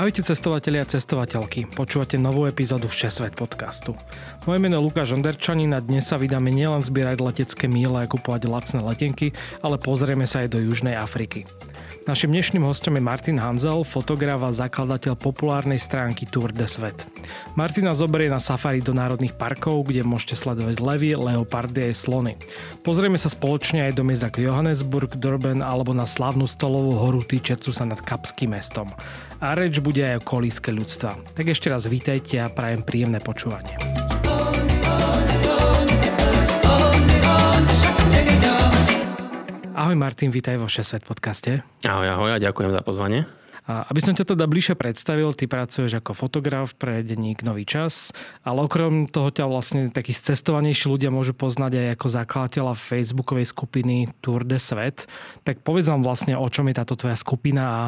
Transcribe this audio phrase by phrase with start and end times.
[0.00, 1.68] Ahojte cestovatelia a cestovateľky.
[1.76, 3.92] Počúvate novú epizódu Všesvet podcastu.
[4.48, 8.48] Moje meno je Lukáš Onderčanin a dnes sa vydáme nielen zbierať letecké míle a kupovať
[8.48, 11.44] lacné letenky, ale pozrieme sa aj do Južnej Afriky.
[12.08, 17.04] Našim dnešným hostom je Martin Hanzel, fotograf a zakladateľ populárnej stránky Tour de Svet.
[17.52, 22.40] Martina zoberie na safari do národných parkov, kde môžete sledovať levy, leopardy aj slony.
[22.80, 27.68] Pozrieme sa spoločne aj do miest ako Johannesburg, Durban alebo na slavnú stolovú horu týčecu
[27.68, 28.96] sa nad Kapským mestom.
[29.40, 31.16] A reč bude aj o kolíske ľudstva.
[31.32, 33.72] Tak ešte raz vítajte a prajem príjemné počúvanie.
[39.72, 41.64] Ahoj Martin, vítaj vo Šesvet podcaste.
[41.88, 43.24] Ahoj, ahoj a ďakujem za pozvanie.
[43.70, 48.10] Aby som ťa teda bližšie predstavil, ty pracuješ ako fotograf pre denník Nový čas,
[48.42, 54.10] ale okrem toho ťa vlastne takí cestovanejší ľudia môžu poznať aj ako zakladateľa facebookovej skupiny
[54.18, 55.06] Tour de Svet.
[55.46, 57.82] Tak povedz nám vlastne, o čom je táto tvoja skupina a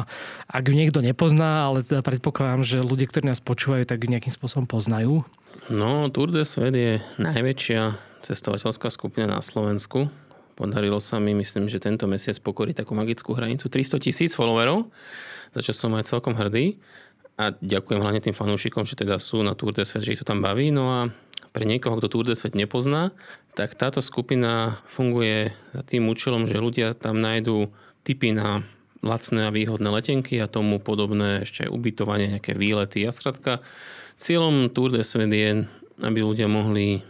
[0.47, 4.31] ak ju niekto nepozná, ale teda predpokladám, že ľudia, ktorí nás počúvajú, tak ju nejakým
[4.31, 5.27] spôsobom poznajú.
[5.67, 10.07] No, Tour de Svet je najväčšia cestovateľská skupina na Slovensku
[10.53, 14.89] Podarilo sa mi, myslím, že tento mesiac pokoriť takú magickú hranicu 300 tisíc followerov,
[15.53, 16.77] za čo som aj celkom hrdý.
[17.33, 20.29] A ďakujem hlavne tým fanúšikom, že teda sú na Tour de Svet, že ich to
[20.29, 20.69] tam baví.
[20.69, 20.99] No a
[21.49, 23.09] pre niekoho, kto Tour de Svet nepozná,
[23.57, 27.73] tak táto skupina funguje za tým účelom, že ľudia tam nájdú
[28.05, 28.61] typy na
[29.01, 33.01] lacné a výhodné letenky a tomu podobné ešte ubytovanie, nejaké výlety.
[33.05, 33.65] A skratka,
[34.21, 35.65] cieľom Tour de Svet je,
[36.05, 37.01] aby ľudia mohli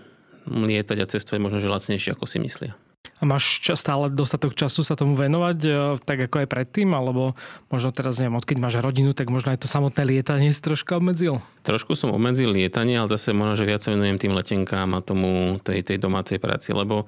[0.47, 2.75] lietať a cestovať možno že lacnejšie, ako si myslia.
[3.23, 5.70] Máš čas, stále dostatok času sa tomu venovať, e,
[6.04, 6.92] tak ako aj predtým?
[6.92, 7.39] Alebo
[7.72, 11.39] možno teraz, neviem, odkedy máš rodinu, tak možno aj to samotné lietanie si troška obmedzil?
[11.64, 15.64] Trošku som obmedzil lietanie, ale zase možno, že viac sa venujem tým letenkám a tomu
[15.64, 17.08] tej, tej domácej práci, lebo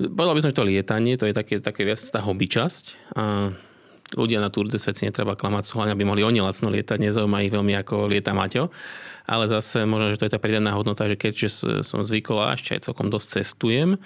[0.00, 2.84] povedal by som, že to lietanie, to je také, také viac tá hobby časť.
[3.12, 3.52] A
[4.16, 7.44] ľudia na Tour de Svet netreba klamať, sú hlavne, aby mohli oni lacno lietať, nezaujíma
[7.44, 8.72] ich veľmi ako lieta Maťo.
[9.22, 11.48] Ale zase možno, že to je tá pridaná hodnota, že keďže
[11.86, 14.02] som zvykol a ešte aj celkom dosť cestujem,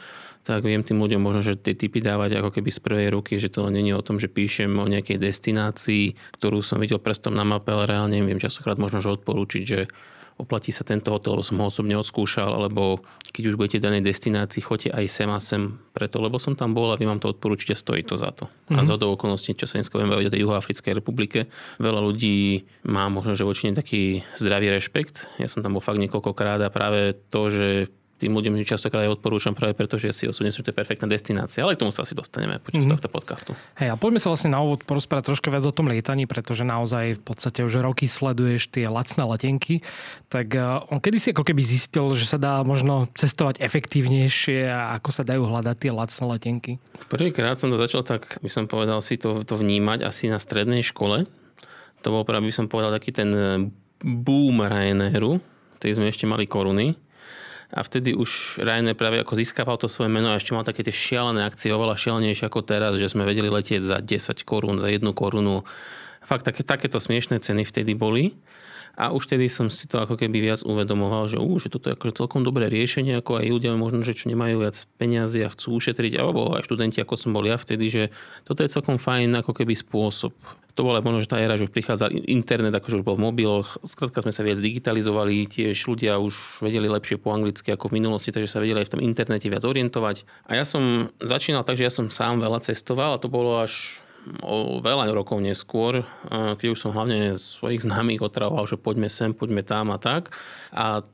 [0.46, 3.50] tak viem tým ľuďom možno, že tie typy dávať ako keby z prvej ruky, že
[3.50, 7.74] to je o tom, že píšem o nejakej destinácii, ktorú som videl prstom na mape,
[7.74, 9.90] ale reálne viem častokrát možno, že odporúčiť, že
[10.36, 13.00] oplatí sa tento hotel, lebo som ho osobne odskúšal, alebo
[13.32, 16.76] keď už budete v danej destinácii, choďte aj sem a sem preto, lebo som tam
[16.76, 18.46] bol a vy vám to odporúčite, stojí to za to.
[18.46, 18.76] Mm-hmm.
[18.76, 18.86] A mhm.
[18.86, 21.48] za to okolností, čo sa dneska budeme baviť o tej Juhoafrickej republike,
[21.80, 25.26] veľa ľudí má možno, že voči taký zdravý rešpekt.
[25.40, 27.68] Ja som tam bol fakt niekoľkokrát a práve to, že
[28.16, 31.60] tým ľuďom častokrát aj odporúčam práve preto, že si osobne sú to je perfektná destinácia,
[31.60, 32.96] ale k tomu sa asi dostaneme počas mm-hmm.
[32.96, 33.52] tohto podcastu.
[33.76, 37.20] Hej, a poďme sa vlastne na úvod porozprávať troška viac o tom lietaní, pretože naozaj
[37.20, 39.84] v podstate už roky sleduješ tie lacné letenky.
[40.32, 44.96] Tak uh, on kedy si ako keby zistil, že sa dá možno cestovať efektívnejšie a
[44.96, 46.72] ako sa dajú hľadať tie lacné letenky?
[47.12, 50.80] Prvýkrát som to začal tak, by som povedal si to, to vnímať asi na strednej
[50.80, 51.28] škole.
[52.00, 53.60] To bol práve, by som povedal, taký ten eh,
[54.00, 55.36] boom Ryanairu,
[55.76, 57.05] ktorý sme ešte mali koruny
[57.74, 60.94] a vtedy už Ryanair práve ako získaval to svoje meno a ešte mal také tie
[60.94, 65.10] šialené akcie, oveľa šialenejšie ako teraz, že sme vedeli letieť za 10 korún, za jednu
[65.10, 65.66] korunu.
[66.22, 68.38] Fakt také, takéto smiešné ceny vtedy boli.
[68.96, 71.94] A už vtedy som si to ako keby viac uvedomoval, že, uh, že toto je
[71.94, 75.76] akože celkom dobré riešenie, ako aj ľudia možno, že čo nemajú viac peniazy a chcú
[75.76, 78.02] ušetriť, alebo aj študenti, ako som bol ja vtedy, že
[78.48, 80.32] toto je celkom fajn ako keby spôsob
[80.76, 83.80] to bola možno, že tá éra, že už prichádza internet, akože už bol v mobiloch.
[83.80, 88.28] Skrátka sme sa viac digitalizovali, tiež ľudia už vedeli lepšie po anglicky ako v minulosti,
[88.28, 90.28] takže sa vedeli aj v tom internete viac orientovať.
[90.44, 94.04] A ja som začínal tak, že ja som sám veľa cestoval a to bolo až
[94.42, 99.62] o veľa rokov neskôr, keď už som hlavne svojich známych otravoval, že poďme sem, poďme
[99.62, 100.34] tam a tak.
[100.74, 101.06] A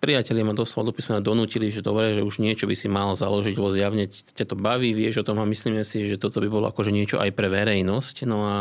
[0.00, 3.54] priatelia ma doslova do písmena donútili, že dobre, že už niečo by si mal založiť,
[3.56, 6.68] lebo zjavne ťa to baví, vieš o tom a myslíme si, že toto by bolo
[6.68, 8.28] akože niečo aj pre verejnosť.
[8.28, 8.56] No a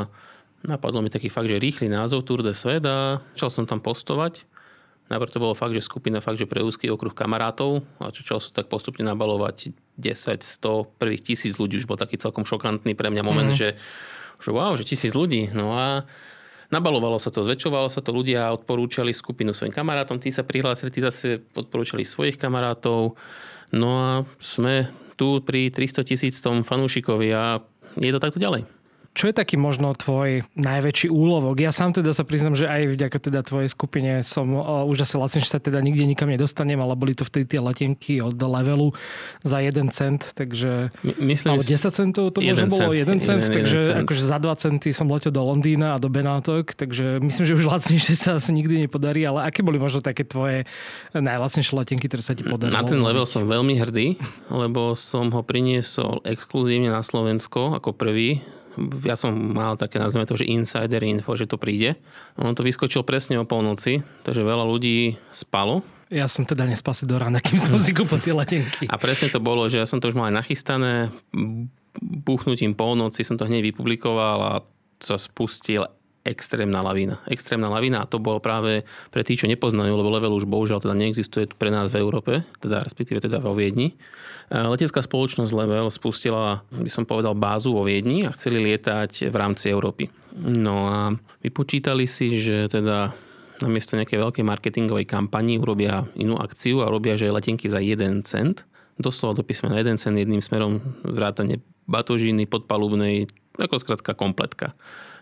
[0.63, 4.47] Napadlo mi taký fakt, že rýchly názov Tour de Svet a začal som tam postovať.
[5.13, 8.49] Najprv to bolo fakt, že skupina fakt, že pre úzky okruh kamarátov a začal som
[8.49, 9.69] tak postupne nabalovať
[10.01, 11.77] 10, 100, prvých tisíc ľudí.
[11.77, 13.77] Už bol taký celkom šokantný pre mňa moment, mm-hmm.
[13.77, 13.77] že,
[14.41, 15.53] že wow, že tisíc ľudí.
[15.53, 16.09] No a
[16.73, 21.05] nabalovalo sa to, zväčšovalo sa to, ľudia odporúčali skupinu svojim kamarátom, tí sa prihlásili, tí
[21.05, 23.13] zase odporúčali svojich kamarátov.
[23.69, 24.11] No a
[24.41, 27.61] sme tu pri 300 tisíc tom fanúšikovi a
[28.01, 28.65] je to takto ďalej.
[29.13, 31.61] Čo je taký možno tvoj najväčší úlovok?
[31.61, 35.21] Ja sám teda sa priznam, že aj vďaka teda tvojej skupine som uh, už asi
[35.21, 38.89] lacnejšie sa teda nikde nikam nedostanem, ale boli to vtedy tie letenky od levelu
[39.45, 40.89] za 1 cent, takže...
[41.05, 44.01] My, myslím, alebo 10 centov to možno bolo 1 cent, 1, takže 1 cent.
[44.01, 47.69] akože za 2 centy som letel do Londýna a do Benátok, takže myslím, že už
[47.69, 50.65] lacnejšie sa asi nikdy nepodarí, ale aké boli možno také tvoje
[51.13, 52.73] najlacnejšie letenky, ktoré sa ti podarilo?
[52.73, 54.17] Na ten level som veľmi hrdý,
[54.49, 58.41] lebo som ho priniesol exkluzívne na Slovensko ako prvý
[59.05, 61.97] ja som mal také, nazveme to, že insider info, že to príde.
[62.37, 65.85] On to vyskočil presne o polnoci, takže veľa ľudí spalo.
[66.13, 68.85] Ja som teda nespal si do rána, kým som si kúpil tie letenky.
[68.85, 71.09] A presne to bolo, že ja som to už mal aj nachystané.
[72.01, 74.53] Buchnutím polnoci som to hneď vypublikoval a
[75.01, 75.89] sa spustil
[76.23, 77.19] extrémna lavína.
[77.27, 80.95] Extrémna lavína a to bolo práve pre tých, čo nepoznajú, lebo level už bohužiaľ teda
[80.95, 83.99] neexistuje pre nás v Európe, teda respektíve teda vo Viedni.
[84.53, 89.73] Letecká spoločnosť Level spustila, by som povedal, bázu vo Viedni a chceli lietať v rámci
[89.73, 90.13] Európy.
[90.37, 90.99] No a
[91.41, 93.17] vypočítali si, že teda
[93.65, 98.69] namiesto nejakej veľkej marketingovej kampani urobia inú akciu a robia, že letenky za 1 cent,
[99.01, 101.57] doslova do písmena 1 cent jedným smerom vrátane
[101.89, 103.25] batožiny, podpalubnej,
[103.57, 104.73] ako skratka kompletka.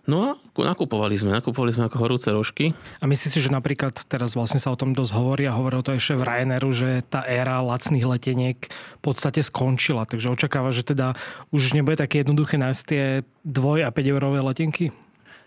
[0.10, 2.74] No a nakupovali sme, nakupovali sme ako horúce rožky.
[2.98, 5.86] A myslíš si, že napríklad teraz vlastne sa o tom dosť hovorí a hovorí o
[5.86, 10.10] to ešte v Ryanairu, že tá éra lacných leteniek v podstate skončila.
[10.10, 11.13] Takže očakáva, že teda
[11.54, 13.04] už nebude také jednoduché nájsť tie
[13.45, 14.89] 2 a 5 eurové letenky?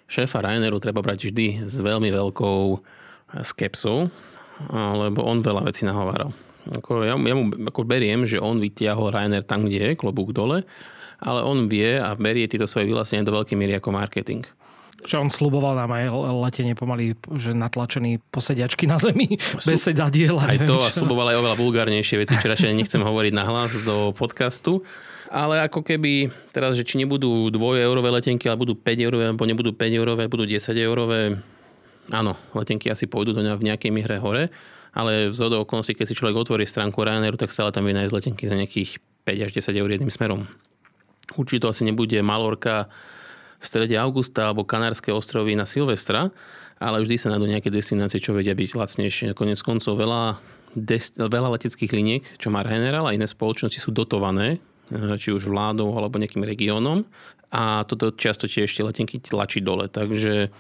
[0.07, 2.61] Šéfa Ryanairu treba brať vždy s veľmi veľkou
[3.43, 4.07] skepsou,
[4.71, 6.31] lebo on veľa vecí nahováral.
[6.71, 10.63] Ako ja, ja mu ako beriem, že on vytiahol Ryanair tam, kde je, klobúk dole,
[11.21, 14.43] ale on vie a berie tieto svoje vyhlásenia do veľkej miery ako marketing.
[15.05, 20.41] Že on sluboval nám aj letenie pomaly, že natlačený posediačky na zemi, bez sedadiel.
[20.41, 24.17] Aj to a sluboval aj oveľa vulgárnejšie veci, čo radšej nechcem hovoriť na hlas do
[24.17, 24.81] podcastu.
[25.29, 29.45] Ale ako keby teraz, že či nebudú 2 eurové letenky, ale budú 5 eurové, alebo
[29.45, 31.37] nebudú 5 eurové, budú 10 eurové.
[32.09, 34.49] Áno, letenky asi pôjdu do v nejakej mihre hore,
[34.97, 38.15] ale v zhodou okolností, keď si človek otvorí stránku Ryanairu, tak stále tam vie nájsť
[38.15, 40.49] letenky za nejakých 5 až 10 eur jedným smerom.
[41.33, 42.93] Určite to asi nebude Malorka
[43.61, 46.29] v strede augusta alebo Kanárske ostrovy na Silvestra,
[46.77, 49.33] ale vždy sa nájdú nejaké destinácie, čo vedia byť lacnejšie.
[49.33, 50.37] Konec koncov veľa,
[50.77, 54.61] dest- veľa leteckých liniek, čo má General a iné spoločnosti sú dotované,
[54.93, 57.09] eh, či už vládou alebo nejakým regiónom
[57.55, 59.87] a toto často tiež ešte letenky tlačí dole.
[59.87, 60.51] Takže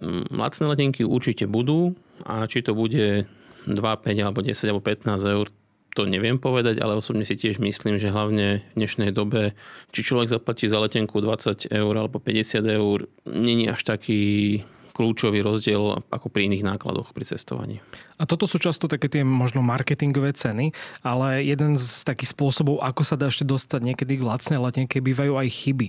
[0.00, 1.92] mm, lacné letenky určite budú
[2.24, 3.28] a či to bude
[3.68, 5.46] 2, 5 alebo 10 alebo 15 eur,
[5.92, 9.52] to neviem povedať, ale osobne si tiež myslím, že hlavne v dnešnej dobe,
[9.92, 16.04] či človek zaplatí za letenku 20 eur alebo 50 eur, není až taký kľúčový rozdiel
[16.12, 17.80] ako pri iných nákladoch pri cestovaní.
[18.20, 23.02] A toto sú často také tie možno marketingové ceny, ale jeden z takých spôsobov, ako
[23.02, 25.88] sa dá ešte dostať niekedy k lacnej letenke, bývajú aj chyby.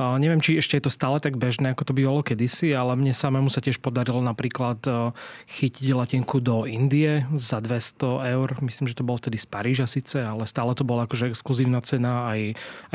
[0.00, 3.52] Neviem, či ešte je to stále tak bežné, ako to bývalo kedysi, ale mne samému
[3.52, 5.12] sa tiež podarilo napríklad e,
[5.52, 8.48] chytiť letenku do Indie za 200 eur.
[8.64, 12.32] Myslím, že to bolo vtedy z Paríža síce, ale stále to bola akože exkluzívna cena.
[12.32, 12.40] Aj,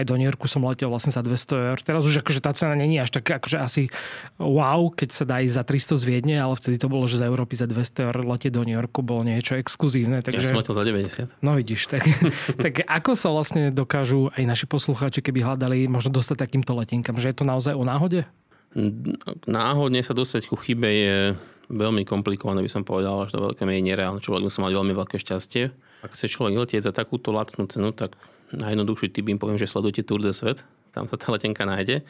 [0.02, 1.78] aj do New Yorku som letel vlastne za 200 eur.
[1.86, 3.94] Teraz už akože tá cena není až tak akože asi
[4.42, 7.30] wow, keď sa dá ísť za 300 z Viedne, ale vtedy to bolo, že z
[7.30, 10.26] Európy za 200 eur letieť do New Yorku bolo niečo exkluzívne.
[10.26, 10.50] Takže...
[10.50, 11.30] Ja som to za 90.
[11.46, 12.02] No vidíš, tak,
[12.66, 17.36] tak ako sa vlastne dokážu aj naši poslucháči, keby hľadali možno dostať takýmto letenkám, že
[17.36, 18.24] je to naozaj o náhode?
[19.48, 21.16] Náhodne sa dostať ku chybe je
[21.68, 24.24] veľmi komplikované, by som povedal, až do veľkej miery nereálne.
[24.24, 25.64] Človek musí mať veľmi veľké šťastie.
[26.08, 28.16] Ak chce človek letieť za takúto lacnú cenu, tak
[28.56, 30.64] najjednoduchší typ im poviem, že sledujte Tour de Svet.
[30.96, 32.08] Tam sa tá letenka nájde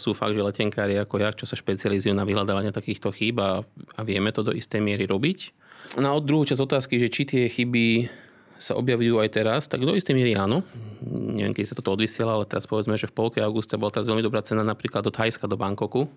[0.00, 3.60] sú fakt, že letenkári ako ja, čo sa špecializujú na vyhľadávanie takýchto chýb a,
[3.92, 5.52] a vieme to do istej miery robiť.
[6.00, 8.08] No a od druhú časť otázky, že či tie chyby
[8.56, 10.64] sa objavujú aj teraz, tak do istej miery áno.
[11.04, 14.24] Neviem, keď sa toto odvysiela, ale teraz povedzme, že v polke augusta bola teraz veľmi
[14.24, 16.08] dobrá cena napríklad do Thajska, do Bangkoku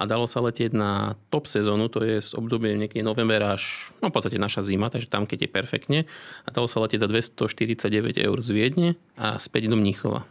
[0.00, 4.08] a dalo sa letieť na top sezónu, to je z obdobie niekde november až, no
[4.08, 5.98] v podstate naša zima, takže tam keď je perfektne
[6.44, 10.24] a dalo sa letieť za 249 eur z Viedne a späť do Mníchova.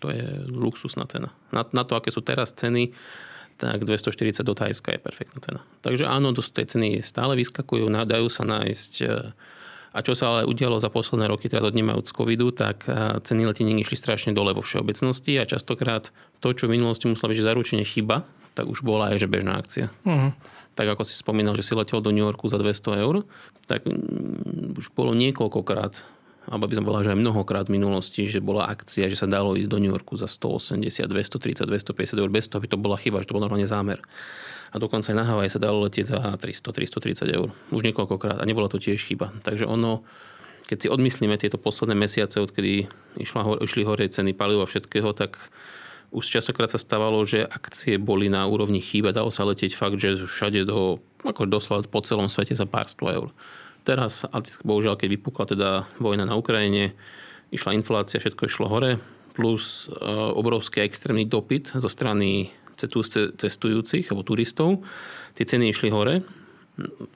[0.00, 1.32] To je luxusná cena.
[1.52, 2.92] Na, na to, aké sú teraz ceny,
[3.56, 5.60] tak 240 do Thajska je perfektná cena.
[5.80, 9.08] Takže áno, do tej ceny stále vyskakujú, dajú sa nájsť e,
[9.96, 13.80] a čo sa ale udialo za posledné roky, teraz odnímajúc covidu, tak e, ceny leteniek
[13.80, 16.12] išli strašne dole vo všeobecnosti a častokrát
[16.44, 19.88] to, čo v minulosti musela byť zaručenie chyba, tak už bola aj že bežná akcia.
[20.04, 20.36] Uh-huh.
[20.76, 23.24] Tak ako si spomínal, že si letel do New Yorku za 200 eur,
[23.64, 26.04] tak mm, už bolo niekoľkokrát
[26.46, 29.58] alebo by som povedal, že aj mnohokrát v minulosti, že bola akcia, že sa dalo
[29.58, 33.18] ísť do New Yorku za 180, 230, 250 eur bez toho, aby to bola chyba,
[33.18, 33.98] že to bol normálne zámer.
[34.72, 37.48] A dokonca aj na Havaj sa dalo letieť za 300, 330 eur.
[37.70, 38.42] Už niekoľkokrát.
[38.42, 39.30] A nebola to tiež chyba.
[39.46, 40.02] Takže ono,
[40.66, 45.38] keď si odmyslíme tieto posledné mesiace, odkedy išla, išli hore ceny paliva a všetkého, tak
[46.14, 50.26] už častokrát sa stávalo, že akcie boli na úrovni chýba, dalo sa letieť fakt, že
[50.26, 53.28] všade do, ako doslova po celom svete za pár sto eur.
[53.86, 54.26] Teraz,
[54.66, 55.70] bohužiaľ, keď vypukla teda
[56.02, 56.94] vojna na Ukrajine,
[57.54, 58.98] išla inflácia, všetko išlo hore,
[59.36, 59.94] plus e,
[60.34, 64.84] obrovský extrémny dopyt zo strany cestujúcich alebo turistov.
[65.34, 66.22] Tie ceny išli hore.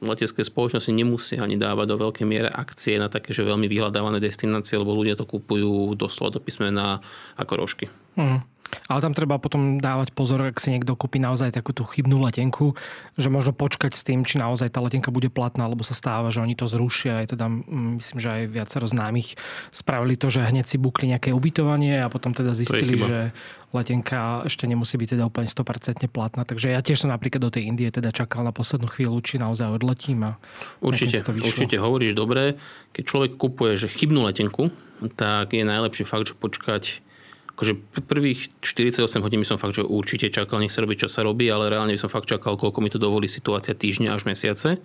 [0.01, 4.81] Letecké spoločnosti nemusia ani dávať do veľkej miere akcie na také, že veľmi vyhľadávané destinácie,
[4.81, 7.05] lebo ľudia to kupujú doslova do písmena
[7.37, 7.87] ako rožky.
[8.17, 8.41] Mm.
[8.87, 12.79] Ale tam treba potom dávať pozor, ak si niekto kúpi naozaj takú tú chybnú letenku,
[13.19, 16.43] že možno počkať s tým, či naozaj tá letenka bude platná, lebo sa stáva, že
[16.43, 17.23] oni to zrušia.
[17.23, 17.51] Aj teda,
[17.99, 19.35] myslím, že aj viacero známych
[19.75, 23.35] spravili to, že hneď si bukli nejaké ubytovanie a potom teda zistili, že
[23.71, 26.43] letenka ešte nemusí byť teda úplne 100% platná.
[26.43, 29.71] Takže ja tiež som napríklad do tej Indie teda čakal na poslednú chvíľu, či naozaj
[29.71, 30.27] odletím.
[30.27, 30.39] A
[30.83, 32.59] určite, určite hovoríš dobre.
[32.91, 34.75] Keď človek kupuje že chybnú letenku,
[35.15, 37.03] tak je najlepší fakt, že počkať
[37.61, 37.77] akože
[38.09, 41.45] prvých 48 hodín by som fakt, že určite čakal, nech sa robí, čo sa robí,
[41.53, 44.81] ale reálne by som fakt čakal, koľko mi to dovolí situácia týždňa až mesiace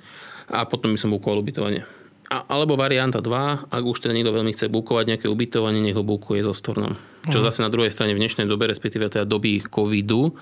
[0.51, 1.87] a potom by som bukoval ubytovanie.
[2.27, 6.03] A, alebo varianta 2, ak už teda niekto veľmi chce bukovať nejaké ubytovanie, nech ho
[6.03, 6.99] bukuje so stornom.
[7.31, 7.47] Čo uh-huh.
[7.47, 10.35] zase na druhej strane v dnešnej dobe, respektíve teda doby covidu,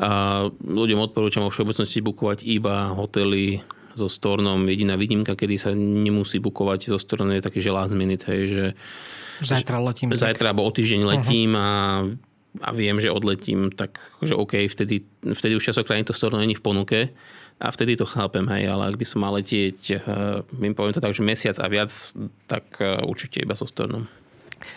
[0.00, 3.60] a ľuďom odporúčam vo všeobecnosti bukovať iba hotely
[3.92, 4.64] so stornom.
[4.64, 8.64] Jediná výnimka, kedy sa nemusí bukovať so stornom je taký, že last minute, hej, že
[9.40, 10.12] Zajtra letím.
[10.12, 11.64] Zajtra alebo o týždeň letím uh-huh.
[11.64, 11.70] a,
[12.60, 16.64] a viem, že odletím, tak že OK, vtedy, vtedy už časokrát to storno není v
[16.64, 16.98] ponuke
[17.60, 20.00] a vtedy to chápem, hej, ale ak by som mal letieť,
[20.56, 21.92] my poviem to tak, že mesiac a viac,
[22.48, 24.08] tak eh, určite iba so stornom.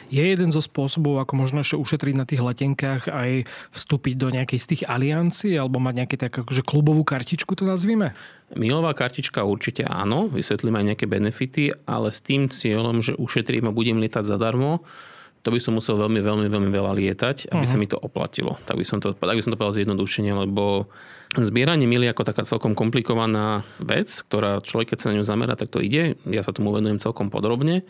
[0.08, 4.60] Je jeden zo spôsobov, ako možno ešte ušetriť na tých letenkách aj vstúpiť do nejakej
[4.60, 8.16] z tých aliancií alebo mať nejaké tak akože klubovú kartičku to nazvime?
[8.54, 13.76] Milová kartička určite áno, vysvetlím aj nejaké benefity, ale s tým cieľom, že ušetrím a
[13.76, 14.86] budem lietať zadarmo,
[15.44, 17.68] to by som musel veľmi, veľmi, veľmi veľa lietať, aby uh-huh.
[17.68, 18.56] sa mi to oplatilo.
[18.64, 20.88] Tak by som to, tak by som to povedal zjednodušene, lebo
[21.42, 25.74] zbieranie mily ako taká celkom komplikovaná vec, ktorá človek, keď sa na ňu zamerá, tak
[25.74, 26.14] to ide.
[26.30, 27.82] Ja sa tomu venujem celkom podrobne.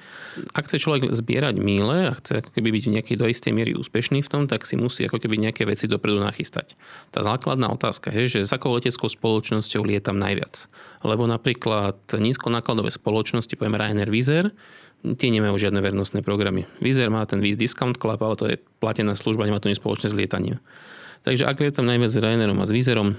[0.55, 4.23] Ak chce človek zbierať míle a chce ako keby byť nejaký do istej miery úspešný
[4.23, 6.79] v tom, tak si musí ako keby nejaké veci dopredu nachystať.
[7.11, 10.71] Tá základná otázka je, že s akou leteckou spoločnosťou lietam najviac.
[11.03, 14.55] Lebo napríklad nízkonákladové spoločnosti, poviem Ryanair Vizer,
[15.03, 16.63] tie nemajú žiadne vernostné programy.
[16.79, 20.07] Vizer má ten Viz Discount Club, ale to je platená služba, nemá to nič spoločné
[20.07, 20.63] s lietaním.
[21.23, 23.15] Takže ak lietam najviac s Ryanairom a s Vizerom,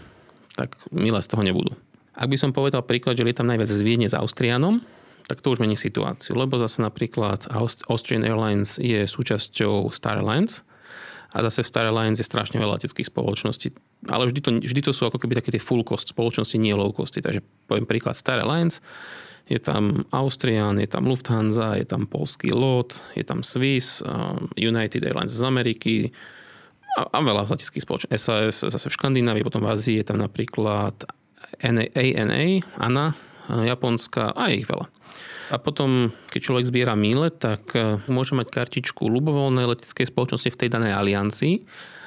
[0.54, 1.74] tak milé z toho nebudú.
[2.14, 4.82] Ak by som povedal príklad, že lietam najviac z Viedne s Austrianom,
[5.26, 7.48] tak to už mení situáciu, lebo zase napríklad
[7.88, 10.62] Austrian Airlines je súčasťou Star Alliance
[11.32, 13.72] a zase v Star Alliance je strašne veľa leteckých spoločností,
[14.06, 16.92] ale vždy to, vždy to sú ako keby také tie full cost spoločnosti, nie low
[16.92, 17.16] cost.
[17.16, 18.84] Takže poviem príklad Star Alliance,
[19.48, 25.04] je tam Austrian, je tam Lufthansa, je tam polský LOT, je tam Swiss, um, United
[25.04, 25.96] Airlines z Ameriky
[26.94, 28.14] a, a veľa leteckých spoločností.
[28.14, 30.94] SAS zase v Škandinávii, potom v Ázii je tam napríklad
[31.60, 31.90] ANA,
[32.78, 33.04] ANA,
[33.50, 34.86] Japonská a je ich veľa.
[35.52, 40.58] A potom, keď človek zbiera míle, tak uh, môže mať kartičku ľubovoľnej leteckej spoločnosti v
[40.64, 41.54] tej danej aliancii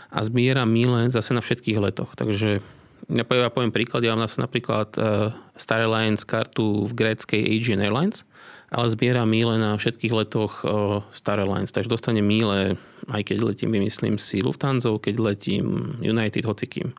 [0.10, 2.18] a zbiera míle zase na všetkých letoch.
[2.18, 2.66] Takže
[3.08, 7.80] ja poviem, ja poviem príklad, ja mám napríklad uh, Star Alliance kartu v gréckej Aegean
[7.80, 8.26] Airlines,
[8.68, 12.76] ale zbiera míle na všetkých letoch uh, Star Alliance, takže dostane míle,
[13.08, 16.92] aj keď letím, vymyslím si Lufthansa, keď letím United, hocikým.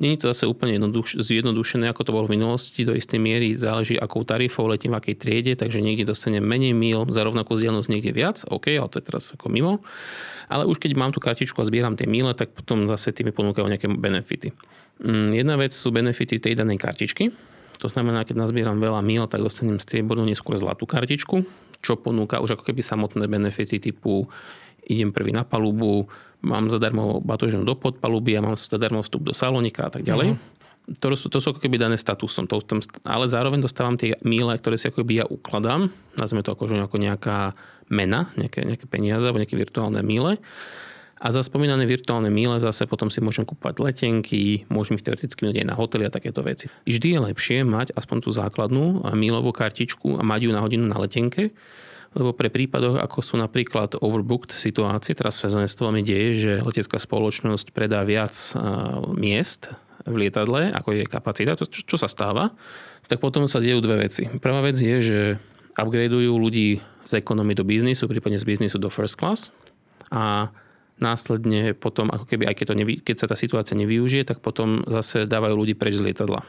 [0.00, 2.88] Není to zase úplne jednoduš- zjednodušené, ako to bolo v minulosti.
[2.88, 7.04] Do istej miery záleží, akou tarifou letím, v akej triede, takže niekde dostanem menej míl,
[7.12, 8.40] za rovnakú vzdialenosť niekde viac.
[8.48, 9.84] OK, ale to je teraz ako mimo.
[10.48, 13.68] Ale už keď mám tú kartičku a zbieram tie míle, tak potom zase tým ponúkajú
[13.68, 14.56] nejaké benefity.
[15.04, 17.36] Mm, jedna vec sú benefity tej danej kartičky.
[17.80, 21.42] To znamená, keď nazbieram veľa míl, tak dostanem striebornú neskôr zlatú kartičku,
[21.80, 24.28] čo ponúka už ako keby samotné benefity typu
[24.84, 26.08] idem prvý na palubu,
[26.44, 30.36] mám zadarmo batožinu do podpaluby a mám zadarmo vstup do salónika a tak ďalej.
[30.36, 30.98] Uh-huh.
[30.98, 34.50] To, sú, to sú ako keby dané statusom, to, tom, ale zároveň dostávam tie míle,
[34.58, 37.54] ktoré si ako keby ja ukladám, nazveme to ako, ako nejaká
[37.92, 40.42] mena, nejaké, nejaké peniaze alebo nejaké virtuálne míle
[41.20, 45.60] a za spomínané virtuálne míle zase potom si môžem kúpať letenky, môžem ich teoreticky minúť
[45.60, 46.72] aj na hotely a takéto veci.
[46.88, 50.96] Vždy je lepšie mať aspoň tú základnú mílovú kartičku a mať ju na hodinu na
[50.96, 51.52] letenke,
[52.16, 56.96] lebo pre prípadoch, ako sú napríklad overbooked situácie, teraz sa to veľmi deje, že letecká
[56.96, 58.34] spoločnosť predá viac
[59.12, 59.70] miest
[60.08, 62.56] v lietadle, ako je kapacita, to, čo, čo sa stáva,
[63.06, 64.24] tak potom sa dejú dve veci.
[64.40, 65.20] Prvá vec je, že
[65.76, 69.52] upgradeujú ľudí z ekonomie do biznisu, prípadne z biznisu do first class
[70.08, 70.48] a
[71.00, 74.84] následne potom, ako keby, aj keď, to nevy, keď sa tá situácia nevyužije, tak potom
[74.86, 76.44] zase dávajú ľudí preč z lietadla.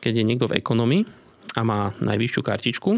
[0.00, 1.02] Keď je niekto v ekonomii
[1.56, 2.90] a má najvyššiu kartičku,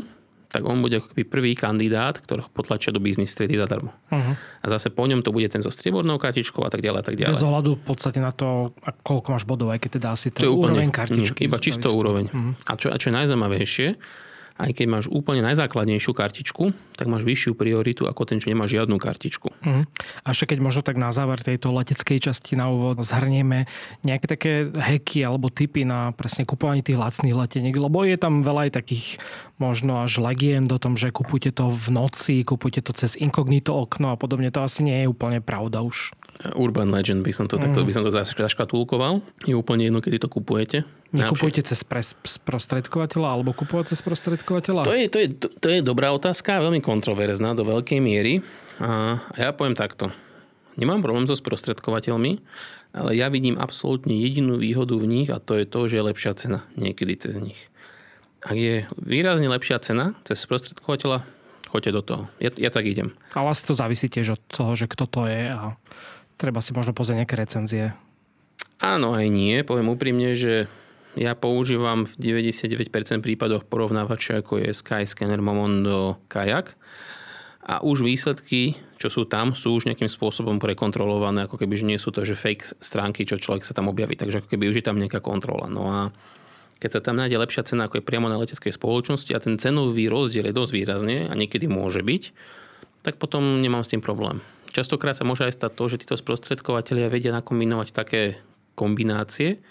[0.46, 3.92] tak on bude ako prvý kandidát, ktorého potlačia do biznis triedy zadarmo.
[4.08, 4.38] Uh-huh.
[4.38, 7.16] A zase po ňom to bude ten so striebornou kartičkou a tak ďalej a tak
[7.18, 7.34] ďalej.
[7.34, 8.72] Bez ohľadu v podstate na to,
[9.02, 11.44] koľko máš bodov, aj keď teda asi to je úroveň kartičky.
[11.44, 12.30] Nie, iba čisto úroveň.
[12.30, 12.54] Uh-huh.
[12.62, 13.88] A, čo, a čo je najzaujímavejšie,
[14.56, 18.96] aj keď máš úplne najzákladnejšiu kartičku, tak máš vyššiu prioritu ako ten, čo nemá žiadnu
[18.96, 19.52] kartičku.
[19.52, 19.84] Uh-huh.
[20.24, 23.68] A ešte keď možno tak na záver tejto leteckej časti na úvod zhrnieme
[24.00, 28.72] nejaké také heky alebo typy na presne kupovanie tých lacných leteniek, lebo je tam veľa
[28.72, 29.20] aj takých
[29.56, 34.12] možno až legiem do tom, že kupujte to v noci, kupujte to cez inkognito okno
[34.12, 34.52] a podobne.
[34.52, 36.12] To asi nie je úplne pravda už.
[36.52, 37.64] Urban legend by som to, mm.
[37.64, 39.24] takto by som to zaškatulkoval.
[39.48, 40.84] Je úplne jedno, kedy to kupujete.
[41.16, 44.84] Nekupujete cez pres, sprostredkovateľa alebo kupovať cez sprostredkovateľa?
[44.84, 48.44] To je, to, je, to, je dobrá otázka, veľmi kontroverzná do veľkej miery.
[48.76, 50.12] A ja poviem takto.
[50.76, 52.44] Nemám problém so sprostredkovateľmi,
[52.92, 56.32] ale ja vidím absolútne jedinú výhodu v nich a to je to, že je lepšia
[56.36, 57.72] cena niekedy cez nich.
[58.46, 61.26] Ak je výrazne lepšia cena cez sprostredkovateľa,
[61.66, 62.22] choďte do toho.
[62.38, 63.18] Ja, ja tak idem.
[63.34, 65.74] Ale asi to závisí tiež od toho, že kto to je a
[66.38, 67.84] treba si možno pozrieť nejaké recenzie.
[68.78, 69.66] Áno aj nie.
[69.66, 70.70] Poviem úprimne, že
[71.18, 72.92] ja používam v 99%
[73.24, 76.76] prípadoch porovnávače ako je Skyscanner, Momondo, Kayak
[77.66, 81.98] a už výsledky, čo sú tam, sú už nejakým spôsobom prekontrolované, ako keby, že nie
[81.98, 84.86] sú to, že fake stránky, čo človek sa tam objaví, takže ako keby už je
[84.86, 85.66] tam nejaká kontrola.
[85.66, 86.00] No a
[86.76, 90.12] keď sa tam nájde lepšia cena ako je priamo na leteckej spoločnosti a ten cenový
[90.12, 92.22] rozdiel je dosť výrazne a niekedy môže byť,
[93.00, 94.44] tak potom nemám s tým problém.
[94.74, 98.36] Častokrát sa môže aj stať to, že títo sprostredkovateľia vedia nakombinovať také
[98.76, 99.62] kombinácie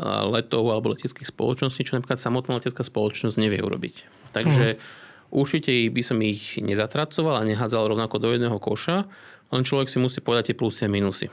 [0.00, 4.30] letov alebo leteckých spoločností, čo napríklad samotná letecká spoločnosť nevie urobiť.
[4.30, 5.34] Takže uh-huh.
[5.34, 9.10] určite by som ich nezatracoval a nehádzal rovnako do jedného koša,
[9.50, 11.26] len človek si musí povedať tie plusy a minusy.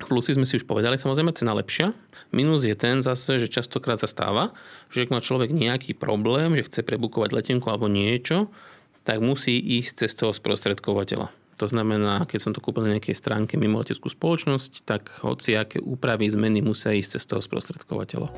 [0.00, 1.92] Plusy sme si už povedali, samozrejme cena lepšia.
[2.32, 4.56] Minus je ten zase, že častokrát sa stáva,
[4.88, 8.48] že ak má človek nejaký problém, že chce prebukovať letenku alebo niečo,
[9.04, 11.30] tak musí ísť cez toho sprostredkovateľa.
[11.60, 15.76] To znamená, keď som to kúpil na nejakej stránke mimo leteckú spoločnosť, tak hoci aké
[15.76, 18.32] úpravy, zmeny musia ísť cez toho sprostredkovateľa.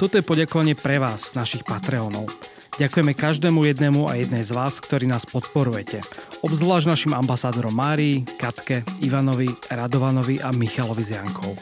[0.00, 2.49] Toto je poďakovanie pre vás, našich Patreonov.
[2.80, 6.00] Ďakujeme každému jednému a jednej z vás, ktorí nás podporujete.
[6.40, 11.52] Obzvlášť našim ambasádorom Márii, Katke, Ivanovi, Radovanovi a Michalovi z Jankou.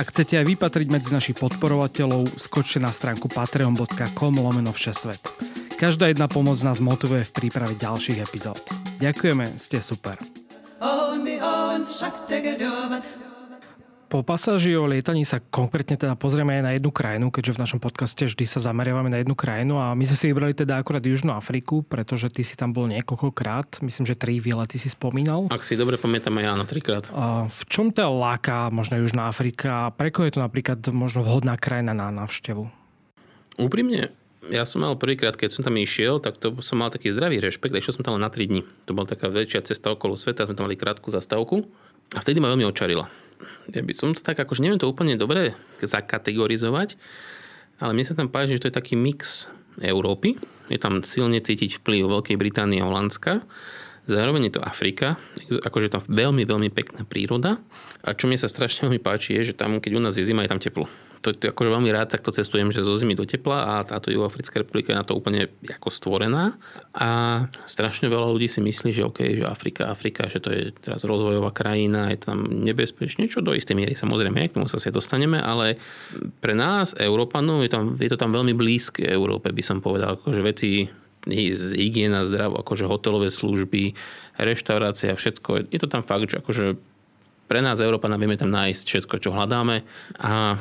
[0.00, 5.20] Ak chcete aj vypatriť medzi našich podporovateľov, skočte na stránku patreon.com lomeno všesvet.
[5.76, 8.64] Každá jedna pomoc nás motivuje v príprave ďalších epizód.
[9.04, 10.16] Ďakujeme, ste super.
[14.14, 17.80] Po pasáži o lietaní sa konkrétne teda pozrieme aj na jednu krajinu, keďže v našom
[17.82, 21.34] podcaste vždy sa zameriavame na jednu krajinu a my sme si vybrali teda akurát Južnú
[21.34, 25.50] Afriku, pretože ty si tam bol niekoľkokrát, myslím, že tri výlety si spomínal.
[25.50, 27.10] Ak si dobre pamätám, aj áno, trikrát.
[27.10, 29.90] A v čom ťa láka možno Južná Afrika?
[29.98, 32.70] Preko je to napríklad možno vhodná krajina na návštevu?
[33.58, 34.14] Úprimne,
[34.46, 37.74] ja som mal prvýkrát, keď som tam išiel, tak to som mal taký zdravý rešpekt.
[37.74, 38.62] Išiel som tam len na 3 dní.
[38.86, 41.66] To bola taká väčšia cesta okolo sveta, sme tam mali krátku zastavku.
[42.14, 43.23] A vtedy ma veľmi očarila
[43.72, 46.96] ja by som to tak, akože neviem to úplne dobre zakategorizovať,
[47.80, 49.50] ale mne sa tam páči, že to je taký mix
[49.82, 50.38] Európy.
[50.70, 53.42] Je tam silne cítiť vplyv Veľkej Británie a Holandska.
[54.04, 55.16] Zároveň je to Afrika,
[55.48, 57.56] akože tam veľmi, veľmi pekná príroda.
[58.04, 60.44] A čo mi sa strašne veľmi páči, je, že tam, keď u nás je zima,
[60.44, 60.86] je tam teplo
[61.24, 64.60] to, to akože veľmi rád takto cestujem, že zo zimy do tepla a táto Juhoafrická
[64.60, 66.60] republika je na to úplne ako stvorená.
[66.92, 67.08] A
[67.64, 71.48] strašne veľa ľudí si myslí, že OK, že Afrika, Afrika, že to je teraz rozvojová
[71.56, 75.80] krajina, je tam nebezpečné, čo do istej miery samozrejme, k tomu sa si dostaneme, ale
[76.44, 80.44] pre nás, Európanov, je, tam, je to tam veľmi blízke Európe, by som povedal, akože
[80.44, 80.84] veci
[81.24, 83.96] hygiena, zdravo, akože hotelové služby,
[84.36, 85.72] reštaurácia, všetko.
[85.72, 86.76] Je to tam fakt, že akože
[87.48, 89.84] pre nás, Európana, vieme tam nájsť všetko, čo hľadáme
[90.20, 90.60] a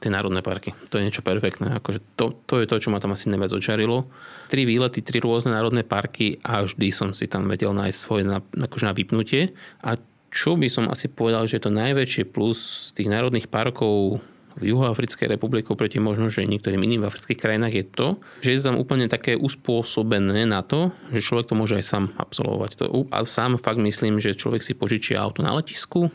[0.00, 0.76] tie národné parky.
[0.92, 1.78] To je niečo perfektné.
[1.80, 4.08] Akože to, to je to, čo ma tam asi najviac očarilo.
[4.46, 8.40] Tri výlety, tri rôzne národné parky a vždy som si tam vedel nájsť svoje na,
[8.40, 9.56] akože na vypnutie.
[9.82, 9.96] A
[10.30, 14.20] čo by som asi povedal, že je to najväčšie plus tých národných parkov
[14.56, 18.08] v Juhoafrickej republike proti možno, že niektorým iným v afrických krajinách je to,
[18.40, 22.04] že je to tam úplne také uspôsobené na to, že človek to môže aj sám
[22.16, 22.70] absolvovať.
[22.80, 26.08] To, a sám fakt myslím, že človek si požičia auto na letisku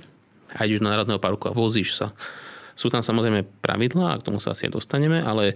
[0.57, 2.17] a ideš do Národného parku a vozíš sa.
[2.81, 5.53] Sú tam samozrejme pravidlá, a k tomu sa asi dostaneme, ale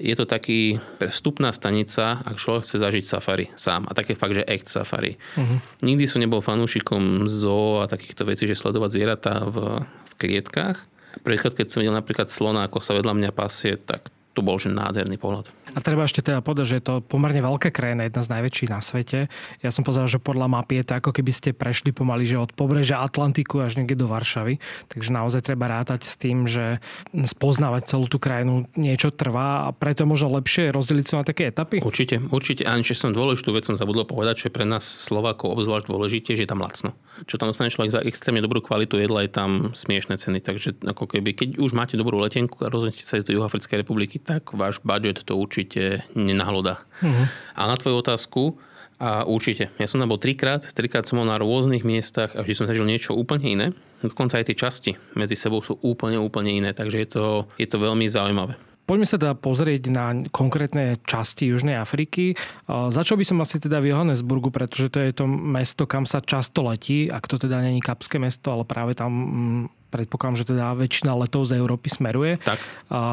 [0.00, 3.84] je to taký vstupná stanica, ak človek chce zažiť safari sám.
[3.84, 5.20] A také fakt, že echt safari.
[5.36, 5.60] Uh-huh.
[5.84, 10.88] Nikdy som nebol fanúšikom zoo a takýchto vecí, že sledovať zvieratá v, v klietkách.
[11.20, 14.72] Prvýkrát, keď som videl napríklad slona, ako sa vedľa mňa pasie, tak to bol že
[14.72, 15.52] nádherný pohľad.
[15.72, 18.80] A treba ešte teda povedať, že je to pomerne veľká krajina, jedna z najväčších na
[18.84, 19.32] svete.
[19.64, 22.52] Ja som pozeral, že podľa mapy je to ako keby ste prešli pomaly, že od
[22.52, 24.60] pobrežia Atlantiku až niekde do Varšavy.
[24.92, 30.04] Takže naozaj treba rátať s tým, že spoznávať celú tú krajinu niečo trvá a preto
[30.04, 31.80] možno lepšie rozdeliť sa na také etapy.
[31.80, 32.68] Určite, určite.
[32.68, 36.44] A ešte som dôležitú vec som zabudol povedať, že pre nás Slovákov obzvlášť dôležité, že
[36.44, 36.92] je tam lacno.
[37.24, 40.44] Čo tam dostane človek za extrémne dobrú kvalitu jedla, je tam smiešne ceny.
[40.44, 44.16] Takže ako keby, keď už máte dobrú letenku a rozhodnete sa ísť do Juhoafrickej republiky,
[44.20, 46.82] tak váš budget to určite nenahloda.
[46.98, 47.26] Uh-huh.
[47.54, 48.58] A na tvoju otázku,
[49.02, 49.74] a určite.
[49.82, 52.86] Ja som tam bol trikrát, trikrát som bol na rôznych miestach a vždy som zažil
[52.86, 53.66] niečo úplne iné.
[53.98, 57.24] Dokonca aj tie časti medzi sebou sú úplne, úplne iné, takže je to,
[57.58, 58.54] je to veľmi zaujímavé.
[58.86, 62.38] Poďme sa teda pozrieť na konkrétne časti Južnej Afriky.
[62.66, 66.66] Začal by som asi teda v Johannesburgu, pretože to je to mesto, kam sa často
[66.66, 71.12] letí, ak to teda není kapské mesto, ale práve tam mm, predpokladám, že teda väčšina
[71.12, 72.40] letov z Európy smeruje.
[72.40, 72.56] Tak.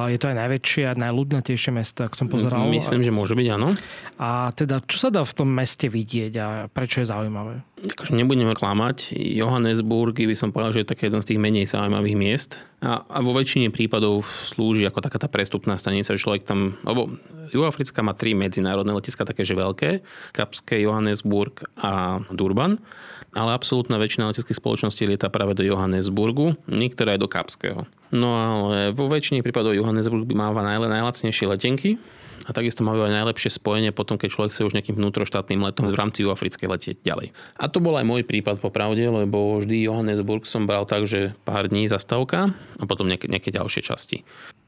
[0.08, 2.72] Je to aj najväčšie a najľudnatejšie mesto, ak som pozeral.
[2.72, 3.76] Myslím, že môže byť, áno.
[4.15, 7.68] A teda, čo sa dá v tom meste vidieť a prečo je zaujímavé?
[7.80, 9.15] Akože nebudeme klamať.
[9.15, 12.52] Johannesburg by som povedal, že je také jedno z tých menej zaujímavých miest.
[12.80, 17.12] A, a vo väčšine prípadov slúži ako taká tá prestupná stanica, že človek tam, alebo
[17.52, 22.80] Juhoafrická má tri medzinárodné letiska, také že veľké, Kapské, Johannesburg a Durban
[23.34, 27.82] ale absolútna väčšina leteckých spoločností lieta práve do Johannesburgu, niektoré aj do Kapského.
[28.10, 32.02] No ale vo väčšine prípadov Johannesburg by máva najlacnejšie letenky,
[32.50, 35.94] a takisto majú aj najlepšie spojenie potom, keď človek sa už nejakým vnútroštátnym letom v
[35.94, 37.30] rámci Africkej letieť ďalej.
[37.62, 41.38] A to bol aj môj prípad po pravde, lebo vždy Johannesburg som bral tak, že
[41.46, 44.26] pár dní zastávka a potom nejaké, nejaké ďalšie časti.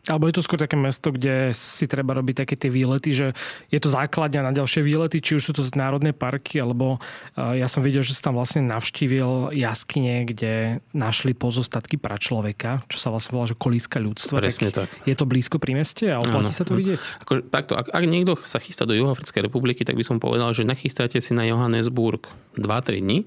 [0.09, 3.27] Alebo je to skôr také mesto, kde si treba robiť také tie výlety, že
[3.69, 6.97] je to základňa na ďalšie výlety, či už sú to národné parky, alebo
[7.37, 13.13] ja som videl, že si tam vlastne navštívil jaskyne, kde našli pozostatky človeka, čo sa
[13.13, 14.41] vlastne volá, že kolíska ľudstva.
[14.41, 14.89] Presne tak.
[14.89, 15.05] tak.
[15.05, 16.97] Je to blízko pri meste a oplatí sa to vidieť?
[17.21, 20.65] Ako, takto, ak, ak niekto sa chystá do Juhoafrickej republiky, tak by som povedal, že
[20.65, 22.25] nachystáte si na Johannesburg
[22.57, 23.17] 2-3 dní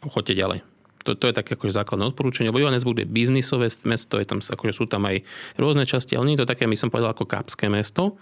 [0.00, 0.71] a choďte ďalej.
[1.02, 4.72] To, to je také akože základné odporúčanie, lebo Johannesburg je biznisové mesto, je tam, akože
[4.74, 5.26] sú tam aj
[5.58, 8.18] rôzne časti, ale nie je to také, my som povedal, ako kapské mesto,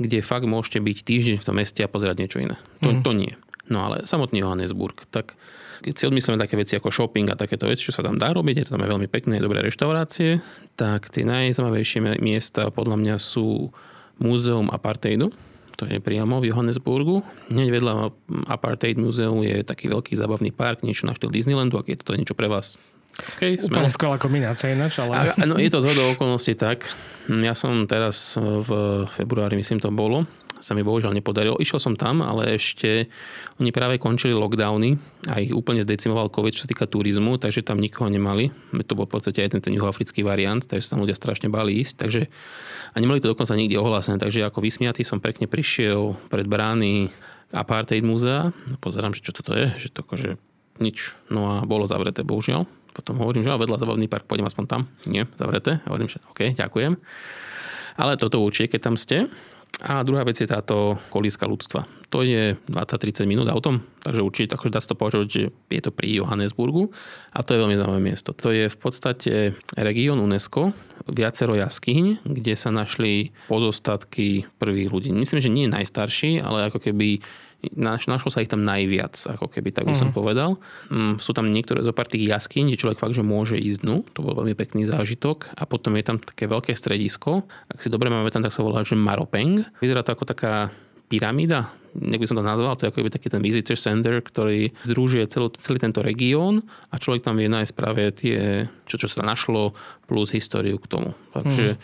[0.00, 2.56] kde fakt môžete byť týždeň v tom meste a pozerať niečo iné.
[2.80, 3.02] To, mm.
[3.04, 3.32] to nie.
[3.68, 5.36] No ale samotný Johannesburg, tak
[5.82, 8.62] keď si odmyslíme také veci ako shopping a takéto veci, čo sa tam dá robiť,
[8.62, 10.38] je to tam aj veľmi pekné, dobré reštaurácie,
[10.78, 13.74] tak tie najzaujímavejšie miesta podľa mňa sú
[14.22, 15.34] múzeum apartheidu,
[15.76, 17.24] to je priamo v Johannesburgu.
[17.48, 17.92] Hneď vedľa
[18.48, 22.36] Apartheid Muzeum je taký veľký zábavný park, niečo na štýl Disneylandu, ak je to niečo
[22.36, 22.80] pre vás.
[23.36, 25.36] Okay, Úplne skvelá kombinácia ináč, ale...
[25.36, 26.88] A, no, je to zhodou okolností tak.
[27.28, 28.70] Ja som teraz v
[29.12, 30.24] februári, myslím, to bolo,
[30.62, 31.58] sa mi bohužiaľ nepodarilo.
[31.58, 33.10] Išiel som tam, ale ešte
[33.58, 34.94] oni práve končili lockdowny
[35.26, 38.54] a ich úplne zdecimoval COVID, čo sa týka turizmu, takže tam nikoho nemali.
[38.86, 41.82] To bol v podstate aj ten, ten juhoafrický variant, takže sa tam ľudia strašne bali
[41.82, 41.94] ísť.
[41.98, 42.22] Takže,
[42.94, 47.10] a nemali to dokonca nikde ohlásené, takže ako vysmiatý som pekne prišiel pred brány
[47.52, 48.54] Apartheid múzea.
[48.80, 50.40] Pozerám, že čo toto je, že to akože
[50.80, 51.12] nič.
[51.28, 52.64] No a bolo zavreté, bohužiaľ.
[52.92, 54.80] Potom hovorím, že vedľa zabavný park, pôjdem aspoň tam.
[55.04, 55.80] Nie, zavreté.
[55.88, 56.96] Hovorím, že OK, ďakujem.
[57.96, 59.28] Ale toto určite, keď tam ste.
[59.80, 61.88] A druhá vec je táto kolíska ľudstva.
[62.12, 65.88] To je 20-30 minút autom, takže určite takže dá sa to považovať, že je to
[65.88, 66.92] pri Johannesburgu
[67.32, 68.36] a to je veľmi zaujímavé miesto.
[68.36, 70.76] To je v podstate región UNESCO,
[71.08, 75.08] viacero jaskyň, kde sa našli pozostatky prvých ľudí.
[75.10, 77.24] Myslím, že nie najstarší, ale ako keby
[77.78, 80.58] Naš, našlo sa ich tam najviac, ako keby tak by som povedal.
[80.90, 84.02] Mm, sú tam niektoré zo pár tých jaskýň, kde človek fakt, že môže ísť dnu.
[84.18, 85.54] To bol veľmi pekný zážitok.
[85.54, 87.46] A potom je tam také veľké stredisko.
[87.70, 89.62] Ak si dobre máme tam, tak sa volá, že Maropeng.
[89.78, 90.74] Vyzerá to ako taká
[91.12, 95.28] pyramída, nech by som to nazval, to je ako taký ten visitor center, ktorý združuje
[95.28, 99.76] celý, celý tento región a človek tam vie nájsť práve tie, čo, čo sa našlo,
[100.08, 101.12] plus históriu k tomu.
[101.36, 101.78] Takže mm.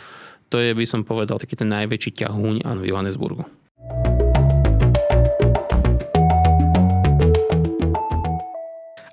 [0.49, 3.45] to je, by som povedal, taký ten najväčší ťahuň v Johannesburgu.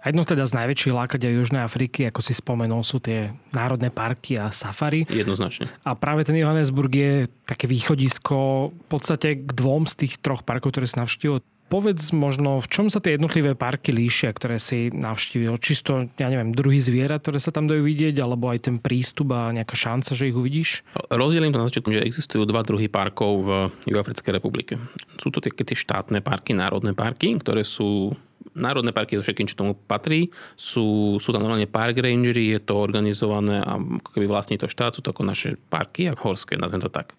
[0.05, 4.37] A jedno teda z najväčších lákadia Južnej Afriky, ako si spomenul, sú tie národné parky
[4.37, 5.09] a safari.
[5.09, 5.65] Jednoznačne.
[5.81, 10.77] A práve ten Johannesburg je také východisko v podstate k dvom z tých troch parkov,
[10.77, 11.41] ktoré si navštívil.
[11.65, 15.57] Povedz možno, v čom sa tie jednotlivé parky líšia, ktoré si navštívil?
[15.57, 19.49] Čisto, ja neviem, druhý zviera, ktoré sa tam dajú vidieť, alebo aj ten prístup a
[19.49, 20.85] nejaká šanca, že ich uvidíš?
[21.09, 23.49] Rozdielím to na začiatku, že existujú dva druhy parkov v
[23.89, 24.77] Juhoafrickej republike.
[25.17, 28.13] Sú to tie, tie štátne parky, národné parky, ktoré sú
[28.55, 30.31] národné parky, so všetkým, čo tomu patrí.
[30.55, 34.95] Sú, sú tam normálne park rangery, je to organizované a ako keby vlastní to štát,
[34.95, 37.13] sú to ako naše parky a horské, nazvem to tak.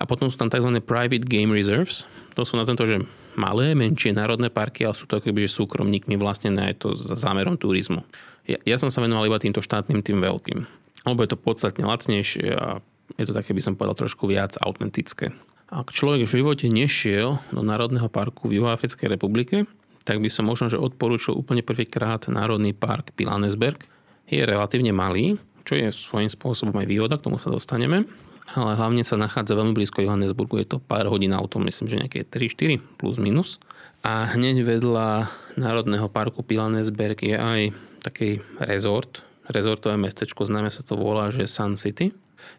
[0.00, 0.82] A potom sú tam tzv.
[0.82, 2.10] private game reserves.
[2.34, 2.96] To sú, nazvem to, že
[3.38, 7.54] malé, menšie národné parky, ale sú to akoby, že súkromníkmi vlastnené aj to za zámerom
[7.60, 8.02] turizmu.
[8.48, 10.66] Ja, ja som sa venoval iba týmto štátnym, tým veľkým.
[11.06, 12.82] Lebo je to podstatne lacnejšie a
[13.20, 15.30] je to také, by som povedal, trošku viac autentické.
[15.72, 19.64] Ak človek v živote nešiel do Národného parku v Juhoafrickej republike,
[20.02, 23.82] tak by som možno, že odporúčil úplne prvýkrát Národný park Pilanesberg.
[24.26, 28.06] Je relatívne malý, čo je svojím spôsobom aj výhoda, k tomu sa dostaneme,
[28.54, 32.20] ale hlavne sa nachádza veľmi blízko Johannesburgu, je to pár hodín autom, myslím, že nejaké
[32.26, 33.62] 3-4 plus minus.
[34.02, 37.60] A hneď vedľa Národného parku Pilanesberg je aj
[38.02, 42.10] taký rezort, rezortové mestečko, známe sa to volá, že Sun City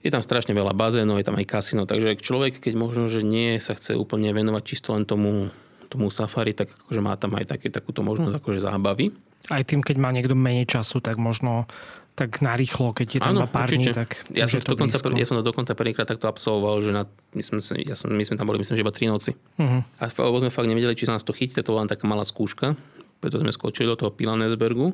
[0.04, 3.60] je tam strašne veľa bazénov, je tam aj kasino, takže človek, keď možno, že nie
[3.60, 5.52] sa chce úplne venovať čisto len tomu,
[5.94, 9.14] tomu safari, tak akože má tam aj také, takúto možnosť akože zábavy.
[9.52, 11.68] Aj tým, keď má niekto menej času, tak možno
[12.14, 15.42] tak narýchlo, keď je tam Áno, pár dní, tak ja som, to dokonca, ja som
[15.42, 18.62] to dokonca prvýkrát takto absolvoval, že na, my, sme, ja som, my sme tam boli
[18.62, 19.34] myslím, že iba 3 noci.
[19.34, 19.82] Uh-huh.
[19.98, 22.22] A lebo sme fakt nevedeli, či sa nás to chytí, to bola len taká malá
[22.22, 22.78] skúška,
[23.18, 24.94] preto sme skočili do toho Pilanesbergu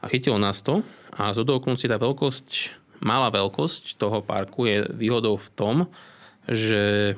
[0.00, 0.80] a chytilo nás to
[1.12, 5.76] a z okolností tá veľkosť malá veľkosť toho parku je výhodou v tom,
[6.48, 7.16] že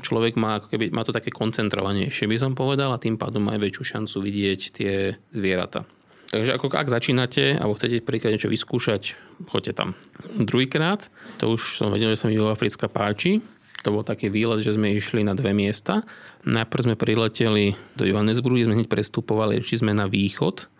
[0.00, 3.56] človek má, ako keby, má to také koncentrovanejšie, by som povedal, a tým pádom má
[3.56, 4.92] aj väčšiu šancu vidieť tie
[5.34, 5.86] zvieratá.
[6.34, 9.14] Takže ako ak začínate, alebo chcete prvýkrát niečo vyskúšať,
[9.46, 9.88] choďte tam.
[10.34, 11.06] Druhýkrát,
[11.38, 13.38] to už som vedel, že sa mi Africká páči,
[13.84, 16.08] to bol taký výlet, že sme išli na dve miesta.
[16.48, 20.72] Najprv sme prileteli do Johannesburgu, sme hneď prestupovali, či sme na východ.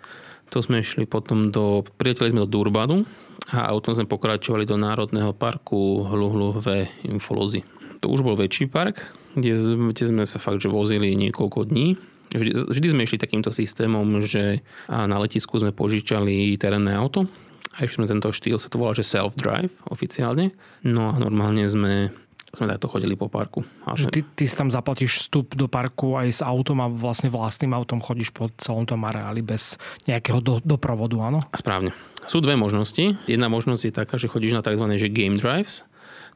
[0.48, 3.04] To sme išli potom do, prileteli sme do Durbanu,
[3.52, 7.60] a autom sme pokračovali do Národného parku Hluhluhve Infolozy.
[8.04, 9.00] To už bol väčší park,
[9.32, 9.56] kde,
[9.96, 11.96] sme sa fakt že vozili niekoľko dní.
[12.36, 14.60] Vždy, vždy sme išli takýmto systémom, že
[14.92, 17.24] na letisku sme požičali terénne auto
[17.72, 20.52] a ešte sme tento štýl, sa to volá, že self-drive oficiálne.
[20.84, 22.12] No a normálne sme
[22.54, 23.66] sme takto chodili po parku.
[23.82, 27.26] A že ty, ty si tam zaplatíš vstup do parku aj s autom a vlastne
[27.26, 29.74] vlastným autom chodíš po celom tom areáli bez
[30.06, 31.42] nejakého do, doprovodu, áno?
[31.50, 31.90] Správne.
[32.30, 33.18] Sú dve možnosti.
[33.26, 34.86] Jedna možnosť je taká, že chodíš na tzv.
[34.86, 35.82] Že game drives.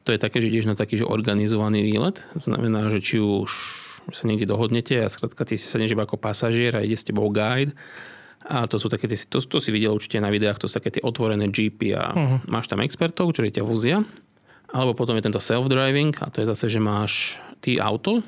[0.09, 2.25] To je také, že ideš na taký že organizovaný výlet.
[2.33, 3.53] Znamená, že či už
[4.09, 7.29] sa niekde dohodnete a skrátka ty si sa iba ako pasažier a ide s tebou
[7.29, 7.77] guide
[8.41, 11.05] a to sú také, to, to si videl určite na videách, to sú také tie
[11.05, 12.41] otvorené jeepy a uh-huh.
[12.49, 14.01] máš tam expertov, ktorí ťa vozia
[14.73, 18.25] alebo potom je tento self-driving a to je zase, že máš ty auto,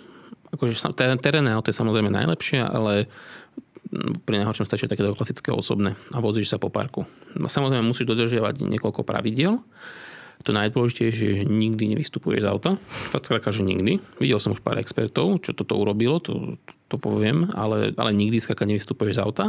[0.54, 0.78] akože
[1.18, 3.10] terénne auto je samozrejme najlepšie, ale
[4.30, 7.10] pri najhoršom stačí takéto klasické osobné a vozíš sa po parku.
[7.34, 9.58] Samozrejme musíš dodržiavať niekoľko pravidiel.
[10.42, 12.72] To najdôležitejšie že nikdy nevystupuješ z auta.
[13.14, 14.02] Skrátka, že nikdy.
[14.18, 16.58] Videl som už pár expertov, čo toto urobilo, to,
[16.90, 19.46] to poviem, ale, ale nikdy skrátka nevystupuješ z auta.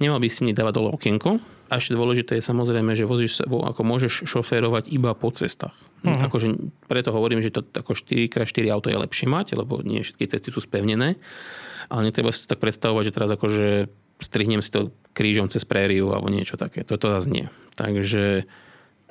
[0.00, 1.42] Nemal by si nedávať dole okienko.
[1.72, 5.72] A ešte dôležité je samozrejme, že vozíš sa, ako môžeš šoférovať iba po cestách.
[6.04, 6.20] Uh-huh.
[6.20, 6.52] Akože
[6.84, 10.60] preto hovorím, že to ako 4x4 auto je lepšie mať, lebo nie všetky cesty sú
[10.60, 11.16] spevnené.
[11.88, 13.88] Ale netreba si to tak predstavovať, že teraz akože
[14.20, 16.84] strihnem si to krížom cez prériu alebo niečo také.
[16.84, 17.46] To, to zase nie.
[17.80, 18.44] Takže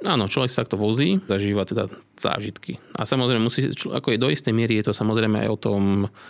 [0.02, 2.82] áno, človek sa takto vozí, zažíva teda zážitky.
[2.98, 5.82] A samozrejme musí, ako je do istej miery, je to samozrejme aj o tom,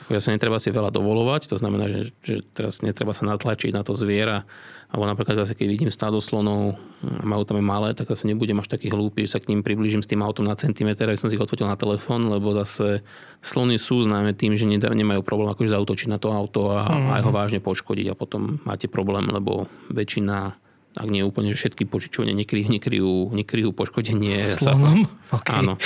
[0.08, 3.84] že sa netreba si veľa dovolovať, to znamená, že, že teraz netreba sa natlačiť na
[3.84, 4.44] to zviera,
[4.92, 8.68] alebo napríklad zase, keď vidím stádo slonov a majú tam malé, tak zase nebudem až
[8.68, 11.40] taký hlúpy, že sa k ním približím s tým autom na centimetr, aby som si
[11.40, 13.00] ich odfotil na telefón, lebo zase
[13.40, 17.16] slony sú známe tým, že nemajú problém akože zautočiť na to auto a mm-hmm.
[17.16, 20.60] aj ho vážne poškodiť a potom máte problém, lebo väčšina
[20.92, 25.08] ak nie úplne, že všetky požičovne nekryjú, nekryjú, nekryjú poškodenie Slonom?
[25.32, 25.64] Okay.
[25.64, 25.80] Áno.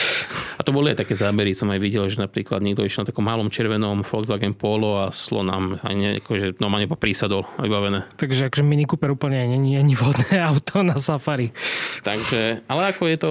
[0.57, 3.29] A to boli aj také zábery, som aj videl, že napríklad niekto išiel na takom
[3.29, 8.09] malom červenom Volkswagen Polo a slonám aj ne, akože normálne po prísadol vybavené.
[8.17, 11.53] Takže akože Mini Cooper úplne není ani vhodné auto na safari.
[12.01, 13.29] Takže, ale ako je to,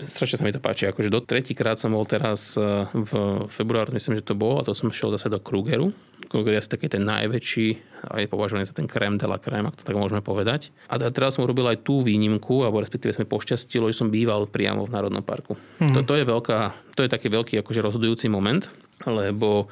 [0.00, 3.12] strašne sa mi to páči, akože do tretíkrát som bol teraz e, v
[3.52, 5.92] februáru, myslím, že to bolo, a to som šiel zase do Krugeru.
[6.30, 7.68] Je asi taký ten najväčší,
[8.06, 10.70] a je považovaný za ten krém de la krém, ak to tak môžeme povedať.
[10.86, 14.86] A teraz som urobil aj tú výnimku, alebo respektíve sme pošťastilo, že som býval priamo
[14.86, 15.58] v Národnom parku.
[15.82, 15.90] Mm.
[15.90, 16.58] To, to, je veľká,
[16.94, 18.62] to je taký veľký akože rozhodujúci moment,
[19.10, 19.66] lebo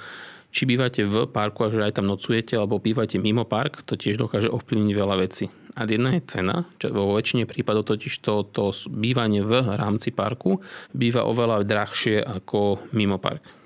[0.50, 4.18] či bývate v parku a že aj tam nocujete, alebo bývate mimo park, to tiež
[4.18, 5.46] dokáže ovplyvniť veľa vecí.
[5.78, 10.58] A jedna je cena, čo vo väčšine prípadov totiž to, to bývanie v rámci parku
[10.90, 13.57] býva oveľa drahšie ako mimo park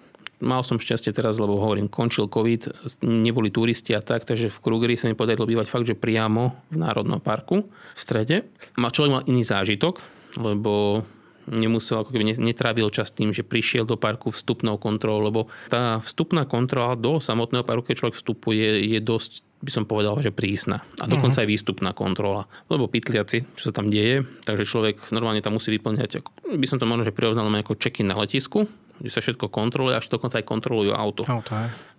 [0.42, 4.98] mal som šťastie teraz, lebo hovorím, končil COVID, neboli turisti a tak, takže v Krugeri
[4.98, 8.50] sa mi podarilo bývať fakt, že priamo v Národnom parku v strede.
[8.76, 10.02] A človek mal iný zážitok,
[10.42, 11.06] lebo
[11.46, 16.46] nemusel, ako keby netrávil čas tým, že prišiel do parku vstupnou kontrolou, lebo tá vstupná
[16.46, 20.82] kontrola do samotného parku, keď človek vstupuje, je dosť by som povedal, že prísna.
[20.98, 21.46] A dokonca uh-huh.
[21.46, 22.50] aj výstupná kontrola.
[22.66, 26.18] Lebo pytliaci, čo sa tam deje, takže človek normálne tam musí vyplňať,
[26.58, 28.66] by som to možno že prirovnal ako check-in na letisku,
[28.98, 31.22] kde sa všetko kontroluje, až dokonca aj kontrolujú auto.
[31.28, 31.52] auto.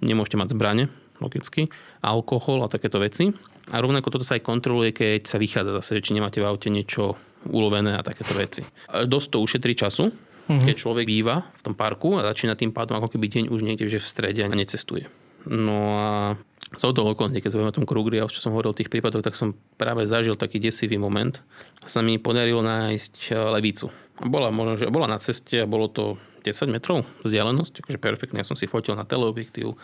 [0.03, 0.83] Nemôžete mať zbrane,
[1.23, 1.71] logicky,
[2.03, 3.31] alkohol a takéto veci.
[3.71, 7.15] A rovnako toto sa aj kontroluje, keď sa vychádza zase, či nemáte v aute niečo
[7.47, 8.63] ulovené a takéto veci.
[8.91, 10.63] Dosť to ušetrí času, uh-huh.
[10.63, 13.87] keď človek býva v tom parku a začína tým pádom ako keby deň už niekde
[13.87, 15.07] že v strede a necestuje.
[15.43, 16.09] No a
[16.73, 19.21] z toho okolne, keď sa o tom Krugri a čo som hovoril o tých prípadoch,
[19.21, 21.37] tak som práve zažil taký desivý moment.
[21.85, 23.93] Sa mi podarilo nájsť e, levicu.
[24.23, 28.43] Bola, možno, že bola na ceste a bolo to 10 metrov vzdialenosť, takže perfektne.
[28.43, 29.79] Ja som si fotil na teleobjektív.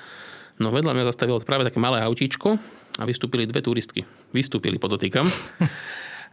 [0.59, 2.59] No vedľa mňa zastavilo práve také malé autíčko
[2.99, 4.03] a vystúpili dve turistky.
[4.35, 5.25] Vystúpili, podotýkam.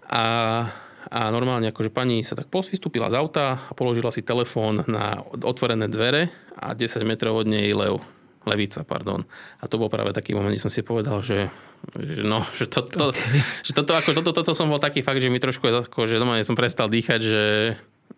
[0.06, 0.22] A,
[1.10, 5.90] a normálne akože pani sa tak vystúpila z auta a položila si telefón na otvorené
[5.90, 7.98] dvere a 10 metrov od nej lev
[8.46, 9.26] Levica, pardon.
[9.58, 11.50] A to bol práve taký moment, kde som si povedal, že,
[11.98, 13.42] že no, že, to, to, okay.
[13.66, 16.38] že toto, ako, toto, toto, som bol taký fakt, že mi trošku, ako, že doma
[16.46, 17.42] som prestal dýchať, že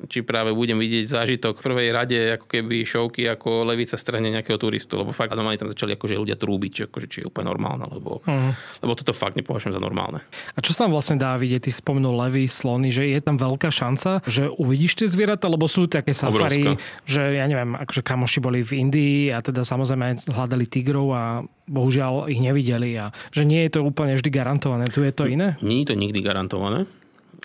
[0.07, 4.55] či práve budem vidieť zážitok v prvej rade ako keby šovky ako levica strane nejakého
[4.55, 8.22] turistu, lebo fakt normálne tam začali akože ľudia trúbiť, akože, či je úplne normálne, lebo,
[8.22, 8.53] uh-huh.
[8.79, 10.22] lebo toto fakt nepovažujem za normálne.
[10.55, 11.66] A čo sa tam vlastne dá vidieť?
[11.66, 15.90] Ty spomenul levy, slony, že je tam veľká šanca, že uvidíš tie zvieratá, lebo sú
[15.90, 21.11] také safari, že ja neviem, akože kamoši boli v Indii a teda samozrejme hľadali tigrov
[21.11, 24.87] a bohužiaľ ich nevideli a že nie je to úplne vždy garantované.
[24.88, 25.59] Tu je to iné?
[25.59, 26.87] Nie je to nikdy garantované.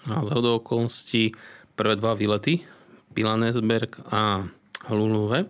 [0.04, 1.32] A z okolností
[1.76, 2.66] prvé dva výlety,
[3.14, 4.50] Pilanesberg a
[4.90, 5.48] Hluluve,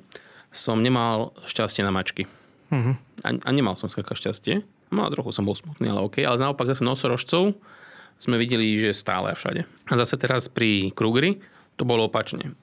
[0.54, 2.30] som nemal šťastie na mačky.
[2.70, 2.94] Uh-huh.
[3.26, 4.62] A, a nemal som skrátka šťastie.
[4.94, 6.22] No trochu som bol smutný, ale OK.
[6.22, 7.58] Ale naopak zase nosorožcov
[8.22, 9.66] sme videli, že stále a všade.
[9.90, 11.42] A zase teraz pri Krugri
[11.76, 12.54] to bolo opačne.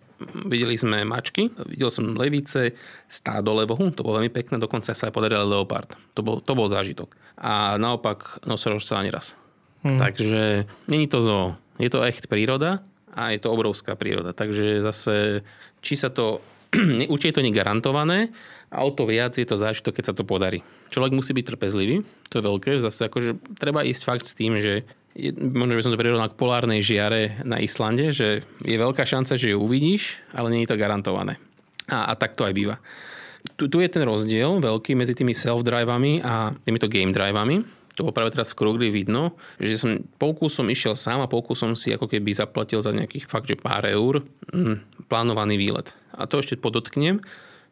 [0.46, 2.76] Videli sme mačky, videl som levice,
[3.08, 5.96] stádo levohu, to bolo veľmi pekné, dokonca sa aj podaril leopard.
[6.12, 7.16] To bol, to bol zážitok.
[7.40, 9.34] A naopak nosorožca ani raz.
[9.80, 9.96] Hmm.
[9.96, 14.34] Takže není to zo, je to echt príroda a je to obrovská príroda.
[14.34, 15.44] Takže zase,
[15.82, 16.40] či sa to,
[17.12, 18.30] určite je to negarantované,
[18.70, 20.62] a o to viac je to zážitok, keď sa to podarí.
[20.94, 24.86] Človek musí byť trpezlivý, to je veľké, zase akože treba ísť fakt s tým, že
[25.18, 29.34] je, možno by som to prirovnal k polárnej žiare na Islande, že je veľká šanca,
[29.34, 31.42] že ju uvidíš, ale nie je to garantované.
[31.90, 32.78] A, a tak to aj býva.
[33.58, 38.14] Tu, tu je ten rozdiel veľký medzi tými self-drivami a týmito game drivami to bolo
[38.14, 41.90] práve teraz v Krugli vidno, že som polku som išiel sám a polku som si
[41.90, 44.22] ako keby zaplatil za nejakých fakt, že pár eur
[44.54, 45.92] mm, plánovaný výlet.
[46.14, 47.20] A to ešte podotknem,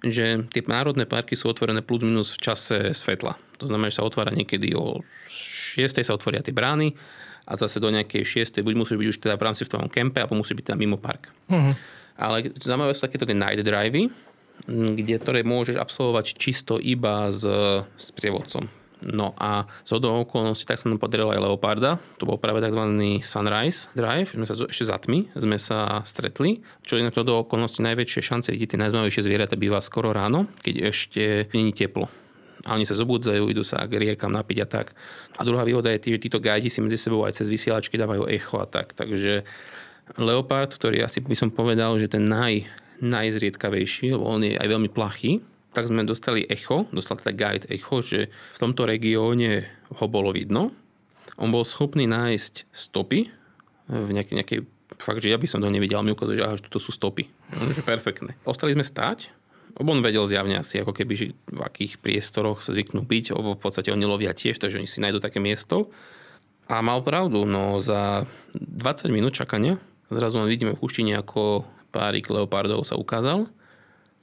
[0.02, 3.34] že tie národné parky sú otvorené plus minus v čase svetla.
[3.58, 6.06] To znamená, že sa otvára niekedy o 6.
[6.06, 6.94] sa otvoria tie brány
[7.48, 8.62] a zase do nejakej 6.
[8.62, 11.00] buď musíš byť už teda v rámci v tvojom kempe alebo musí byť tam mimo
[11.00, 11.32] park.
[11.50, 11.74] Uh-huh.
[12.18, 14.10] Ale zaujímavé sú takéto tie night drivey,
[14.68, 17.46] kde, ktoré môžeš absolvovať čisto iba s,
[17.82, 18.77] s prievodcom.
[19.06, 22.02] No a z hodou okolností tak sa nám podarilo aj Leoparda.
[22.18, 22.82] To bol práve tzv.
[23.22, 24.34] Sunrise Drive.
[24.34, 26.58] Sme sa ešte za tmy sme sa stretli.
[26.82, 30.90] Čo je na hodou okolností najväčšie šance vidieť tie najzaujímavejšie zvieratá býva skoro ráno, keď
[30.90, 32.10] ešte není teplo.
[32.66, 34.86] A oni sa zobudzajú, idú sa k riekam napiť a tak.
[35.38, 38.26] A druhá výhoda je tý, že títo gajdi si medzi sebou aj cez vysielačky dávajú
[38.26, 38.98] echo a tak.
[38.98, 39.46] Takže
[40.18, 42.66] Leopard, ktorý asi by som povedal, že ten naj,
[42.98, 45.38] najzriedkavejší, lebo on je aj veľmi plachý,
[45.72, 49.68] tak sme dostali echo, dostal teda guide echo, že v tomto regióne
[50.00, 50.72] ho bolo vidno.
[51.38, 53.30] On bol schopný nájsť stopy
[53.88, 54.60] v nejakej, nejakej
[54.98, 57.28] fakt, že ja by som to nevidel, mi ukázal, že aha, to sú stopy.
[57.52, 58.34] Že perfektné.
[58.42, 59.30] Ostali sme stáť,
[59.78, 63.62] on vedel zjavne asi, ako keby, že v akých priestoroch sa zvyknú byť, lebo v
[63.62, 65.92] podstate oni lovia tiež, takže oni si nájdú také miesto.
[66.66, 68.26] A mal pravdu, no za
[68.58, 69.78] 20 minút čakania,
[70.10, 71.62] zrazu len vidíme v húštine, ako
[71.94, 73.48] párik leopardov sa ukázal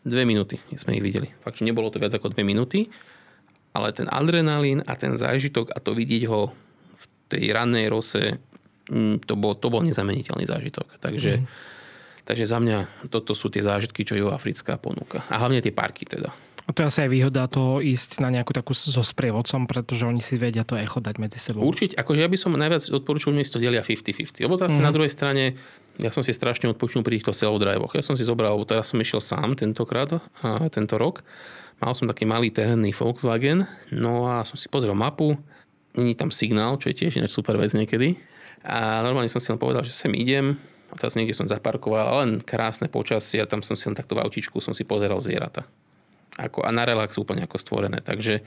[0.05, 1.33] Dve minúty sme ich videli.
[1.41, 2.93] Fakt, že nebolo to viac ako dve minúty,
[3.73, 6.53] ale ten adrenalín a ten zážitok a to vidieť ho
[6.95, 8.37] v tej rannej rose,
[8.87, 11.01] mm, to bol, to bol nezameniteľný zážitok.
[11.01, 11.45] Takže, mm.
[12.23, 15.25] takže za mňa toto sú tie zážitky, čo Africká ponúka.
[15.27, 16.31] A hlavne tie parky teda.
[16.65, 20.17] A to je asi aj výhoda toho ísť na nejakú takú so sprievodcom, pretože oni
[20.17, 21.61] si vedia to echo dať medzi sebou.
[21.61, 24.41] Určite, akože ja by som najviac odporúčal, že to delia 50-50.
[24.41, 24.85] Lebo zase mm.
[24.89, 25.61] na druhej strane,
[26.01, 27.93] ja som si strašne odpočnul pri týchto self-drivoch.
[27.93, 31.21] Ja som si zobral, lebo teraz som išiel sám tentokrát, a tento rok.
[31.77, 35.37] Mal som taký malý terénny Volkswagen, no a som si pozrel mapu,
[35.93, 38.17] není tam signál, čo je tiež ináč super vec niekedy.
[38.65, 40.57] A normálne som si len povedal, že sem idem,
[40.89, 44.23] a teraz niekde som zaparkoval, len krásne počasie a tam som si len takto v
[44.25, 45.67] autičku som si pozeral zvieratá
[46.35, 48.03] ako, a na relax úplne ako stvorené.
[48.03, 48.43] Takže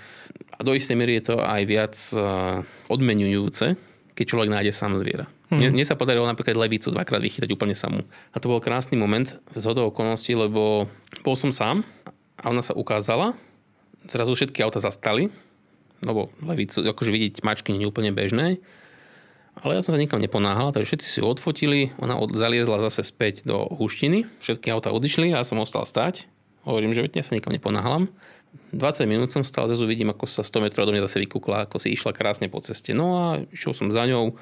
[0.52, 2.60] a do istej miery je to aj viac uh,
[2.92, 3.74] odmenujúce,
[4.12, 5.26] keď človek nájde sám zviera.
[5.48, 5.64] Hmm.
[5.64, 8.04] Mne, mne sa podarilo napríklad levicu dvakrát vychytať úplne samú.
[8.32, 10.92] A to bol krásny moment z hodou okolností, lebo
[11.24, 11.88] bol som sám
[12.36, 13.32] a ona sa ukázala,
[14.04, 15.32] zrazu všetky auta zastali,
[16.04, 18.60] lebo levicu, akože vidieť mačky nie je úplne bežné,
[19.58, 23.02] ale ja som sa nikam neponáhal, takže všetci si ju odfotili, ona od, zaliezla zase
[23.02, 26.30] späť do húštiny, všetky auta odišli a ja som ostal stať
[26.66, 28.10] Hovorím, že ja sa nikam neponáhľam.
[28.72, 31.80] 20 minút som stal, zase vidím, ako sa 100 metrov do mňa zase vykúkla, ako
[31.80, 32.92] si išla krásne po ceste.
[32.92, 34.36] No a išiel som za ňou,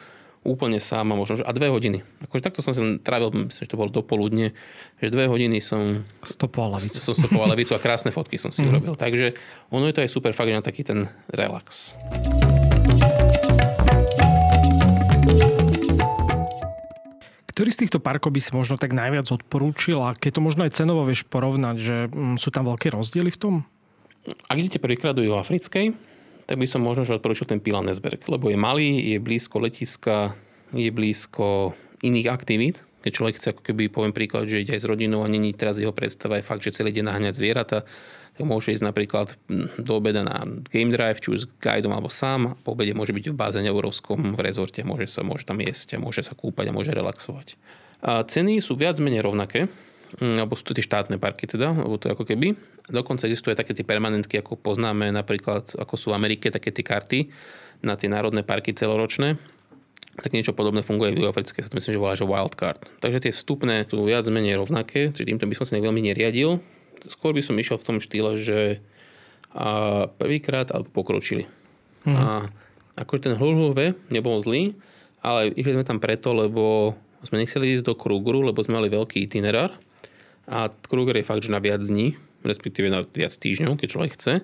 [0.46, 2.06] úplne sám a možno, že a dve hodiny.
[2.22, 4.54] Akože takto som sa trávil, myslím, že to bolo dopoludne,
[5.02, 7.02] že dve hodiny som stopoval levicu.
[7.02, 8.70] Som stopoval levicu a krásne fotky som si mm.
[8.70, 8.94] urobil.
[8.94, 9.34] Takže
[9.74, 11.98] ono je to aj super fakt, na taký ten relax.
[17.56, 20.76] Ktorý z týchto parkov by si možno tak najviac odporúčil a keď to možno aj
[20.76, 23.54] cenovo vieš porovnať, že mm, sú tam veľké rozdiely v tom?
[24.44, 25.96] Ak idete prvýkrát do Africkej,
[26.44, 30.36] tak by som možno že odporúčil ten Pilanesberg, lebo je malý, je blízko letiska,
[30.76, 31.72] je blízko
[32.04, 32.84] iných aktivít.
[33.00, 35.80] Keď človek chce, ako keby poviem príklad, že ide aj s rodinou a není teraz
[35.80, 37.88] jeho predstava je fakt, že celý deň naháňať zvieratá,
[38.36, 39.32] tak môže ísť napríklad
[39.80, 42.60] do obeda na game drive, či už s guidom alebo sám.
[42.60, 46.04] Po obede môže byť v bázene európskom v rezorte, môže, sa, môže tam jesť a
[46.04, 47.56] môže sa kúpať a môže relaxovať.
[48.04, 49.72] A ceny sú viac menej rovnaké,
[50.20, 52.60] alebo sú to tie štátne parky teda, alebo to ako keby.
[52.92, 57.32] Dokonca existuje také tie permanentky, ako poznáme napríklad, ako sú v Amerike, také tie karty
[57.80, 59.40] na tie národné parky celoročné.
[60.16, 63.00] Tak niečo podobné funguje v Africké, sa to myslím, že volá, že wildcard.
[63.00, 66.60] Takže tie vstupné sú viac menej rovnaké, čiže týmto by som sa veľmi neriadil
[67.08, 68.80] skôr by som išiel v tom štýle, že
[69.56, 71.48] a prvýkrát alebo pokročili.
[72.04, 72.12] Mm.
[72.12, 72.24] A
[73.00, 74.76] ako ten Hulhuve nebol zlý,
[75.24, 76.92] ale išli sme tam preto, lebo
[77.24, 79.72] sme nechceli ísť do Krugeru, lebo sme mali veľký itinerár
[80.46, 84.34] a Kruger je fakt, že na viac dní, respektíve na viac týždňov, keď človek chce.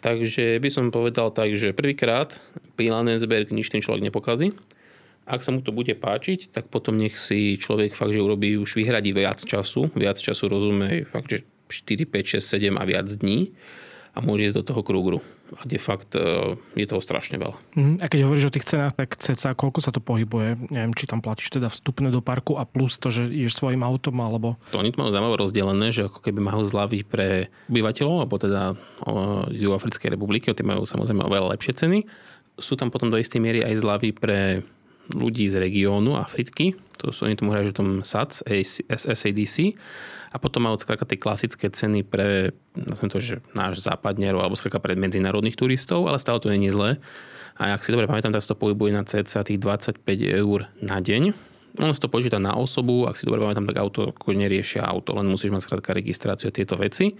[0.00, 2.40] Takže by som povedal tak, že prvýkrát
[2.76, 4.56] Pilanesberg nič ten človek nepokazí.
[5.28, 8.80] Ak sa mu to bude páčiť, tak potom nech si človek fakt, že urobí, už
[8.80, 9.92] vyhradí viac času.
[9.92, 13.54] Viac času rozumie fakt, že 4, 5, 6, 7 a viac dní
[14.10, 15.18] a môže ísť do toho krúgru.
[15.58, 17.58] A de fakt e, je toho strašne veľa.
[17.74, 17.98] Uh-huh.
[17.98, 20.70] A keď hovoríš o tých cenách, tak ceca, koľko sa to pohybuje?
[20.70, 24.14] Neviem, či tam platíš teda vstupné do parku a plus to, že ideš svojim autom,
[24.22, 24.54] alebo...
[24.70, 28.78] To oni to majú zaujímavé rozdelené, že ako keby majú zľavy pre obyvateľov, alebo teda
[29.50, 32.06] Juhoafrickej republiky, tie majú samozrejme oveľa lepšie ceny.
[32.54, 34.62] Sú tam potom do istej miery aj zľavy pre
[35.10, 38.44] ľudí z regiónu Afriky, to sú, oni tomu hrajú, že tom SAC,
[38.92, 39.74] SADC,
[40.30, 42.54] a potom majú skrátka tie klasické ceny pre
[42.86, 47.02] to, že náš západnerov alebo skrátka pre medzinárodných turistov, ale stále to je zlé.
[47.60, 51.50] A ak si dobre pamätám, tak to pohybuje na cca tých 25 eur na deň.
[51.82, 55.28] Ono sa to počíta na osobu, ak si dobre pamätám, tak auto neriešia auto, len
[55.28, 57.14] musíš mať skrátka registráciu a tieto veci.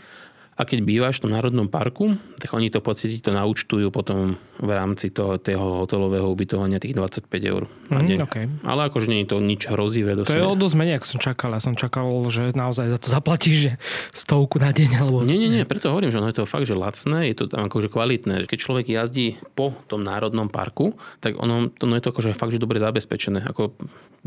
[0.60, 4.70] A keď bývaš v tom národnom parku, tak oni to pocíti to naučtujú potom v
[4.76, 8.18] rámci toho, toho hotelového ubytovania tých 25 eur na mhm, deň.
[8.20, 8.44] Mm, okay.
[8.68, 10.12] Ale akože nie je to nič hrozivé.
[10.20, 11.56] To je o dosť menej, ako som čakal.
[11.56, 13.72] Ja som čakal, že naozaj za to zaplatíš že
[14.12, 14.90] stovku na deň.
[15.00, 15.24] Alebo...
[15.24, 17.64] Nie, nie, nie, preto hovorím, že ono je to fakt, že lacné, je to tam
[17.64, 18.44] akože kvalitné.
[18.44, 20.92] Keď človek jazdí po tom národnom parku,
[21.24, 23.48] tak ono, to, no je to akože fakt, že dobre zabezpečené.
[23.48, 23.72] Ako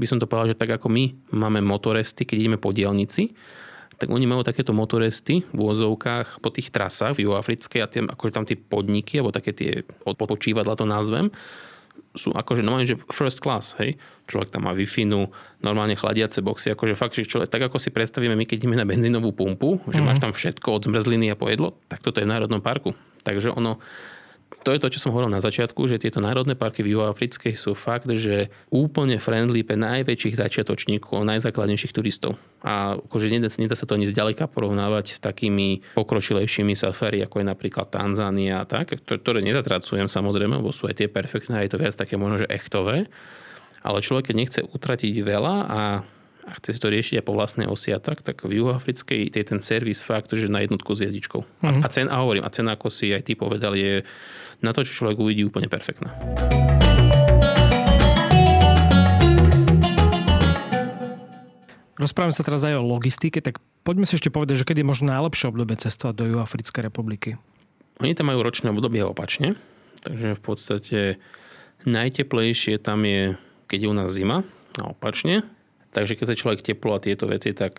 [0.01, 3.37] by som to povedal, že tak ako my máme motoresty, keď ideme po dielnici,
[4.03, 8.35] tak oni majú takéto motoresty v úvozovkách po tých trasách v Juhoafrickej a tým, akože
[8.35, 11.31] tam tie podniky, alebo také tie odpočívadla to nazvem,
[12.11, 13.95] sú akože normálne, že first class, hej.
[14.27, 14.85] Človek tam má wi
[15.63, 18.83] normálne chladiace boxy, akože fakt, že človek, tak ako si predstavíme my, keď ideme na
[18.83, 20.03] benzínovú pumpu, že mm-hmm.
[20.03, 22.91] máš tam všetko od zmrzliny a pojedlo, tak toto je v Národnom parku.
[23.23, 23.79] Takže ono,
[24.61, 27.73] to je to, čo som hovoril na začiatku, že tieto národné parky v Juhoafrickej sú
[27.73, 32.37] fakt, že úplne friendly pre najväčších začiatočníkov, najzákladnejších turistov.
[32.61, 37.45] A akože nedá, nedá sa to ani zďaleka porovnávať s takými pokročilejšími safari, ako je
[37.49, 41.81] napríklad Tanzánia a tak, ktoré nezatracujem samozrejme, lebo sú aj tie perfektné, a je to
[41.81, 43.09] viac také možno, že echtové.
[43.83, 45.81] Ale človek, keď nechce utratiť veľa a
[46.43, 49.43] a chce si to riešiť aj po vlastnej osi a tak, tak v juhoafrickej je
[49.47, 51.39] ten servis fakt, že na jednotku s jazdičkou.
[51.39, 51.83] Mm-hmm.
[51.83, 54.03] A, cen, a hovorím, a cena, ako si aj ty povedal, je
[54.59, 56.11] na to, čo človek uvidí, úplne perfektná.
[61.95, 65.15] Rozprávame sa teraz aj o logistike, tak poďme si ešte povedať, že kedy je možno
[65.15, 67.39] najlepšie obdobie cestovať do Juhoafrickej republiky.
[68.03, 69.55] Oni tam majú ročné obdobie opačne,
[70.03, 70.99] takže v podstate
[71.87, 73.39] najteplejšie tam je,
[73.71, 74.43] keď je u nás zima,
[74.75, 75.47] a opačne.
[75.93, 77.77] Takže keď sa človek teplo a tieto veci, tak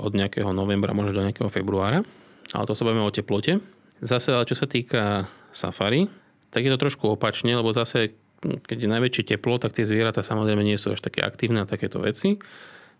[0.00, 2.02] od nejakého novembra, možno do nejakého februára.
[2.50, 3.62] Ale to sa bavíme o teplote.
[4.02, 6.10] Zase, ale čo sa týka safari,
[6.50, 10.66] tak je to trošku opačne, lebo zase, keď je najväčšie teplo, tak tie zvieratá samozrejme
[10.66, 12.42] nie sú až také aktívne a takéto veci.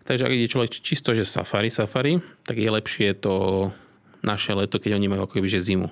[0.05, 3.69] Takže ak ide človek čisto, že safari, safari, tak je lepšie to
[4.21, 5.89] naše leto, keď oni majú ako že zimu.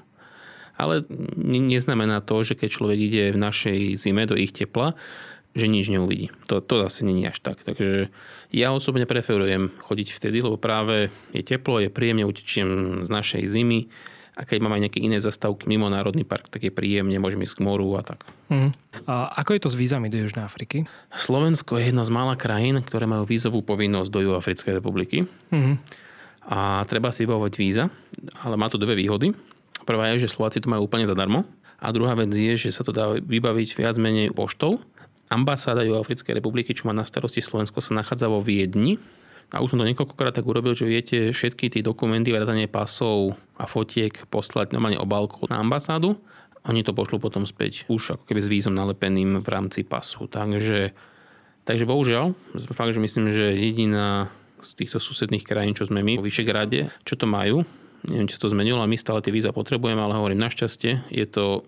[0.73, 1.05] Ale
[1.37, 4.97] neznamená to, že keď človek ide v našej zime do ich tepla,
[5.53, 6.33] že nič neuvidí.
[6.49, 7.61] To, to zase není až tak.
[7.61, 8.09] Takže
[8.49, 13.89] ja osobne preferujem chodiť vtedy, lebo práve je teplo, je príjemne, utečiem z našej zimy
[14.33, 17.61] a keď mám aj nejaké iné zastávky mimo Národný park, tak je príjemne, môžem ísť
[17.61, 18.25] k moru a tak.
[18.49, 18.73] Mm.
[19.05, 20.89] A ako je to s vízami do Južnej Afriky?
[21.13, 25.29] Slovensko je jedna z mála krajín, ktoré majú vízovú povinnosť do Juhoafrickej republiky.
[25.53, 25.77] Mm.
[26.49, 27.93] A treba si vybavovať víza,
[28.41, 29.37] ale má to dve výhody.
[29.85, 31.45] Prvá je, že Slováci to majú úplne zadarmo.
[31.77, 34.81] A druhá vec je, že sa to dá vybaviť viac menej poštou
[35.31, 38.99] ambasáda Juhoafrickej republiky, čo má na starosti Slovensko, sa nachádza vo Viedni.
[39.53, 43.69] A už som to niekoľkokrát tak urobil, že viete všetky tie dokumenty, vrátanie pasov a
[43.69, 46.17] fotiek poslať normálne obálku na ambasádu.
[46.65, 50.25] Oni to pošlú potom späť už ako keby s vízom nalepeným v rámci pasu.
[50.25, 50.95] Takže,
[51.69, 52.33] takže bohužiaľ,
[52.73, 57.19] fakt, že myslím, že jediná z týchto susedných krajín, čo sme my vo Vyšegrade, čo
[57.19, 57.67] to majú,
[58.07, 61.67] neviem, či to zmenilo, ale my stále tie víza potrebujeme, ale hovorím, našťastie je to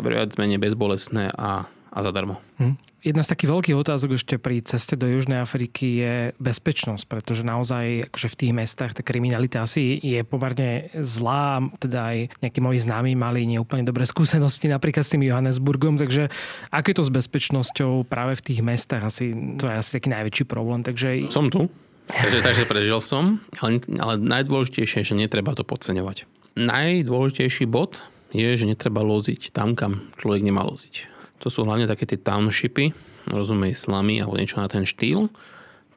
[0.00, 2.38] viac menej bezbolestné a, a zadarmo.
[2.62, 2.78] Hm.
[3.00, 8.12] Jedna z takých veľkých otázok ešte pri ceste do Južnej Afriky je bezpečnosť, pretože naozaj
[8.12, 11.64] akože v tých mestách tá kriminalita asi je pomerne zlá.
[11.80, 16.28] Teda aj nejakí moji známi mali neúplne dobré skúsenosti napríklad s tým Johannesburgom, takže
[16.68, 19.08] ako je to s bezpečnosťou práve v tých mestách?
[19.08, 20.84] Asi, to je asi taký najväčší problém.
[20.84, 21.32] Takže...
[21.32, 21.72] Som tu.
[22.12, 26.28] Takže, takže prežil som, ale, ale najdôležitejšie je, že netreba to podceňovať.
[26.58, 28.04] Najdôležitejší bod
[28.36, 31.19] je, že netreba loziť tam, kam človek nemá loziť.
[31.40, 32.92] To sú hlavne také tie townshipy,
[33.28, 35.32] rozumej slamy alebo niečo na ten štýl.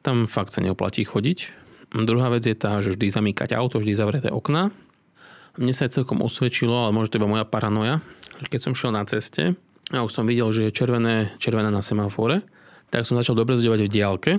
[0.00, 1.64] Tam fakt sa neoplatí chodiť.
[1.94, 4.74] Druhá vec je tá, že vždy zamýkať auto, vždy zavreté okná.
[5.54, 8.02] Mne sa celkom osvedčilo, ale možno to iba moja paranoja,
[8.50, 9.54] keď som šiel na ceste
[9.94, 12.42] a už som videl, že je červené, červené na semafore,
[12.90, 14.32] tak som začal dobrzdevať v diálke,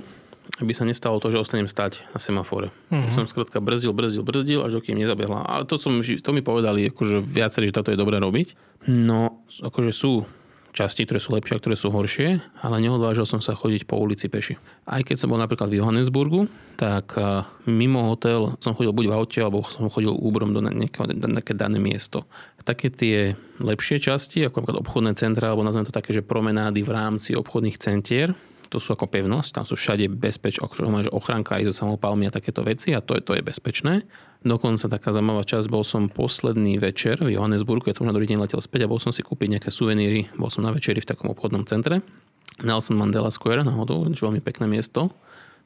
[0.60, 2.68] aby sa nestalo to, že ostanem stať na semafore.
[2.92, 3.12] Mm-hmm.
[3.16, 5.42] Som skrátka brzdil, brzdil, brzdil, až dokým nezabehla.
[5.42, 8.54] Ale to, som, to mi povedali akože viacerí, že toto je dobre robiť.
[8.86, 10.28] No, akože sú
[10.76, 14.28] časti, ktoré sú lepšie a ktoré sú horšie, ale neodvážil som sa chodiť po ulici
[14.28, 14.60] peši.
[14.84, 17.16] Aj keď som bol napríklad v Johannesburgu, tak
[17.64, 22.28] mimo hotel som chodil buď v aute, alebo som chodil úbrom do nejaké, dané miesto.
[22.68, 26.92] Také tie lepšie časti, ako napríklad obchodné centra, alebo nazveme to také, že promenády v
[26.92, 32.26] rámci obchodných centier, to sú ako pevnosť, tam sú všade bezpeč, že ochránkári so samopalmi
[32.26, 34.02] a takéto veci a to je, to je bezpečné.
[34.46, 38.46] Dokonca taká zaujímavá časť, bol som posledný večer v Johannesburgu, keď som na druhý deň
[38.46, 41.34] letel späť a bol som si kúpiť nejaké suveníry, bol som na večeri v takom
[41.34, 41.98] obchodnom centre.
[42.62, 45.10] Nelson Mandela Square náhodou, čo veľmi pekné miesto.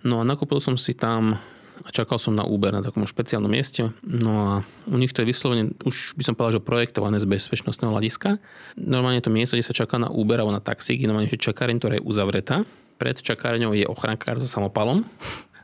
[0.01, 1.37] No a nakúpil som si tam
[1.85, 3.93] a čakal som na Uber na takom špeciálnom mieste.
[4.01, 4.51] No a
[4.89, 8.41] u nich to je vyslovene, už by som povedal, že projektované z bezpečnostného hľadiska.
[8.81, 11.77] Normálne to miesto, kde sa čaká na Uber alebo na taxík, je normálne, že čakáreň,
[11.77, 12.65] ktorá je uzavretá.
[12.97, 15.05] Pred čakárňou je ochrankár so samopalom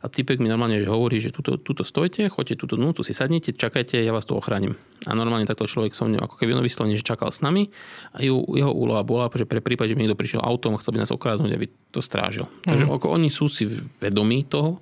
[0.07, 3.11] a typek mi normálne že hovorí, že tuto, tuto stojte, choďte tuto dnu, tu si
[3.11, 4.79] sadnite, čakajte, ja vás tu ochránim.
[5.03, 7.75] A normálne takto človek som ako keby vyslovene, že čakal s nami
[8.15, 10.95] a jeho, jeho úloha bola, že pre prípad, že mi niekto prišiel autom a chcel
[10.95, 12.47] by nás okradnúť, aby to strážil.
[12.47, 12.71] Mm.
[12.71, 13.67] Takže ako oni sú si
[13.99, 14.79] vedomí toho,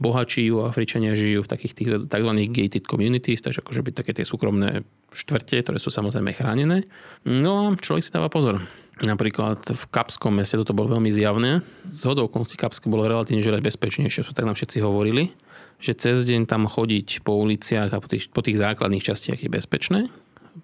[0.00, 2.30] bohačí ju Afričania žijú v takých tých tzv.
[2.48, 6.86] gated communities, takže akože by také tie súkromné štvrte, ktoré sú samozrejme chránené.
[7.26, 8.64] No a človek si dáva pozor.
[9.00, 11.64] Napríklad v Kapskom meste toto bolo veľmi zjavné.
[11.88, 15.32] Z hodou okolností Kapsko bolo relatívne že bezpečnejšie, tak nám všetci hovorili,
[15.80, 19.48] že cez deň tam chodiť po uliciach a po tých, po tých základných častiach je
[19.48, 20.00] bezpečné.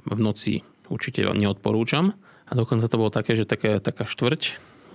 [0.04, 0.60] V noci
[0.92, 2.12] určite neodporúčam.
[2.46, 4.42] A dokonca to bolo také, že také, taká štvrť,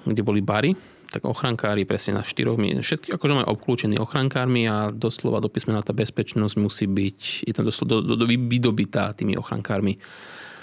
[0.05, 0.77] kde boli bary,
[1.11, 5.91] tak ochrankári presne na štyroch všetky akože majú obklúčení ochrankármi a doslova do písmena tá
[5.91, 9.99] bezpečnosť musí byť, je tam doslova do, do, do, vydobitá tými ochrankármi.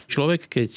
[0.09, 0.73] Človek, keď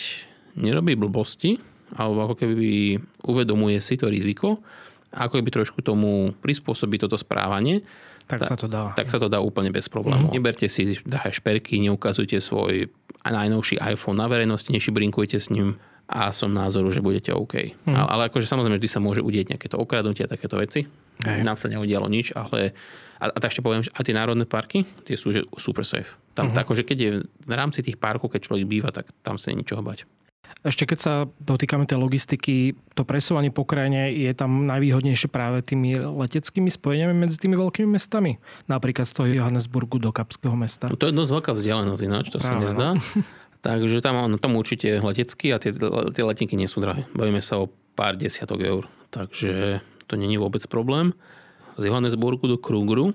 [0.60, 1.56] nerobí blbosti,
[1.96, 4.64] alebo ako keby uvedomuje si to riziko,
[5.12, 7.84] ako keby trošku tomu prispôsobí toto správanie,
[8.30, 8.96] tak, tak sa to dá.
[8.96, 10.32] Tak sa to dá úplne bez problémov.
[10.32, 10.40] Mm-hmm.
[10.40, 12.88] Neberte si drahé šperky, neukazujte svoj
[13.28, 15.76] najnovší iPhone na verejnosti, nešibrinkujte s ním
[16.12, 17.76] a som názoru, že budete OK.
[17.88, 17.96] Mm.
[17.96, 20.88] Ale, ale akože samozrejme vždy sa môže udieť nejaké to okradnutie a takéto veci.
[21.24, 21.40] Aj.
[21.40, 22.76] Nám sa neudialo nič, ale
[23.22, 26.18] a, a tak ešte poviem, že a tie národné parky, tie sú že super safe.
[26.36, 26.58] Tam, mm-hmm.
[26.58, 29.80] tak, že keď je v rámci tých parkov, keď človek býva, tak tam sa ničoho
[29.86, 30.04] bať.
[30.62, 35.98] Ešte keď sa dotýkame tej logistiky, to presúvanie po krajine je tam najvýhodnejšie práve tými
[35.98, 38.38] leteckými spojeniami medzi tými veľkými mestami.
[38.70, 40.92] Napríklad z toho Johannesburgu do Kapského mesta.
[40.92, 42.90] No to je dosť veľká vzdialenosť ináč, to práve, sa nezdá.
[42.96, 43.02] No.
[43.66, 45.70] Takže tam, no, tam určite letecky a tie,
[46.14, 47.06] tie letenky nie sú drahé.
[47.14, 48.84] Bavíme sa o pár desiatok eur.
[49.14, 51.14] Takže to není vôbec problém.
[51.78, 53.14] Z Johannesburgu do Krugru,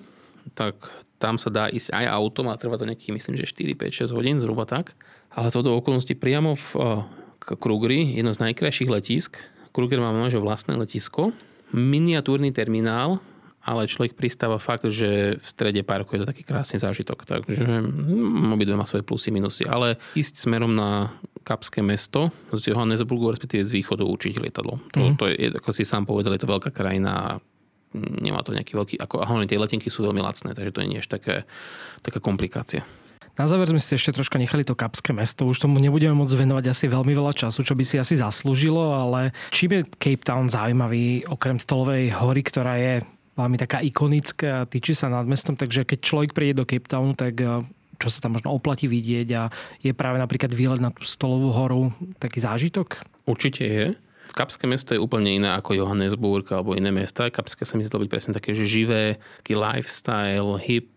[0.55, 0.78] tak
[1.18, 4.16] tam sa dá ísť aj autom a trvá to nejakých, myslím, že 4, 5, 6
[4.16, 4.95] hodín, zhruba tak.
[5.32, 6.66] Ale to do okolností priamo v
[7.55, 9.38] Krugry, jedno z najkrajších letisk.
[9.70, 11.30] Kruger má že vlastné letisko,
[11.70, 13.22] miniatúrny terminál,
[13.66, 17.26] ale človek pristáva fakt, že v strede parku je to taký krásny zážitok.
[17.26, 19.66] Takže hm, obidve má svoje plusy, minusy.
[19.66, 21.11] Ale ísť smerom na
[21.42, 24.82] Kapské mesto z Johannesburgu, respektíve z východu určite lietadlo.
[24.94, 25.14] To, mm.
[25.18, 27.42] to je, ako si sám povedal, je to veľká krajina
[27.97, 31.03] nemá to nejaký veľký, ako, hlavne tie letenky sú veľmi lacné, takže to nie je
[31.07, 31.34] až také,
[32.05, 32.84] taká komplikácia.
[33.37, 35.45] Na záver sme si ešte troška nechali to kapské mesto.
[35.45, 39.37] Už tomu nebudeme môcť venovať asi veľmi veľa času, čo by si asi zaslúžilo, ale
[39.53, 43.05] čím je Cape Town zaujímavý, okrem stolovej hory, ktorá je
[43.37, 47.12] veľmi taká ikonická a týči sa nad mestom, takže keď človek príde do Cape Townu,
[47.12, 47.61] tak eh,
[48.01, 49.53] čo sa tam možno oplatí vidieť a
[49.84, 53.05] je práve napríklad výlet na tú stolovú horu taký zážitok?
[53.28, 53.87] Určite je.
[54.32, 57.28] Kapské mesto je úplne iné ako Johannesburg alebo iné mesta.
[57.28, 60.93] Kapské sa mi zdalo byť presne také, že živé, taký lifestyle, hip,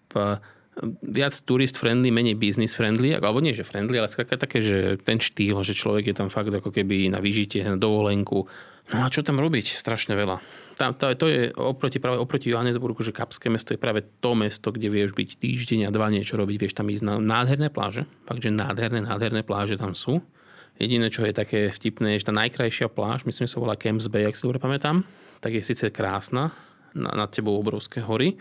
[1.04, 5.20] viac turist friendly, menej business friendly, alebo nie, že friendly, ale skrátka také, že ten
[5.20, 8.48] štýl, že človek je tam fakt ako keby na vyžitie, na dovolenku.
[8.90, 9.76] No a čo tam robiť?
[9.76, 10.42] Strašne veľa.
[10.80, 14.72] Tam, to, to je oproti, práve oproti Johannesburgu, že Kapské mesto je práve to mesto,
[14.72, 18.42] kde vieš byť týždeň a dva niečo robiť, vieš tam ísť na nádherné pláže, fakt,
[18.42, 20.24] že nádherné, nádherné pláže tam sú
[20.80, 24.08] Jediné, čo je také vtipné, je, že tá najkrajšia pláž, myslím, že sa volá Camps
[24.08, 25.04] Bay, ak si dobre pamätám,
[25.44, 26.56] tak je síce krásna,
[26.96, 28.40] na, nad tebou obrovské hory,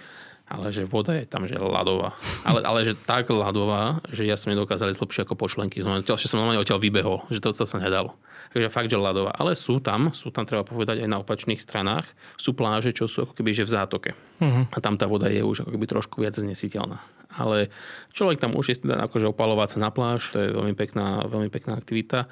[0.49, 2.17] ale že voda je tam, že ľadová.
[2.41, 5.85] Ale, ale že tak ľadová, že ja som nedokázal ísť lepšie ako pošlenky.
[5.85, 8.17] Že som normálne odtiaľ vybehol, že to, to sa nedalo.
[8.57, 9.37] Takže fakt, že ľadová.
[9.37, 12.09] Ale sú tam, sú tam, treba povedať, aj na opačných stranách.
[12.41, 14.11] Sú pláže, čo sú ako keby že v zátoke.
[14.41, 14.65] Uh-huh.
[14.73, 17.05] A tam tá voda je už ako keby trošku viac znesiteľná.
[17.29, 17.69] Ale
[18.17, 21.53] človek tam už je teda akože opalovať sa na pláž, to je veľmi pekná, veľmi
[21.53, 22.25] pekná aktivita.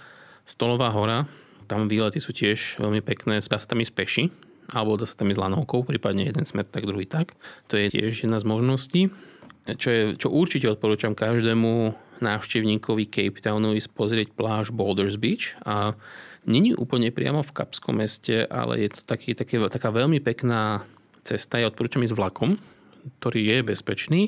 [0.48, 1.28] Stolová hora,
[1.68, 4.24] tam výlety sú tiež veľmi pekné, dá sa tam ísť peši,
[4.72, 7.38] alebo dá sa tam ísť lanovkou, prípadne jeden smet, tak druhý tak.
[7.70, 9.02] To je tiež jedna z možností.
[9.66, 15.98] Čo, je, čo určite odporúčam každému návštevníkovi Cape Townu ísť pozrieť pláž Boulders Beach a
[16.46, 20.86] není úplne priamo v Kapskom meste, ale je to taký, taký, taká veľmi pekná
[21.26, 22.56] cesta, ja odporúčam ísť vlakom,
[23.18, 24.22] ktorý je bezpečný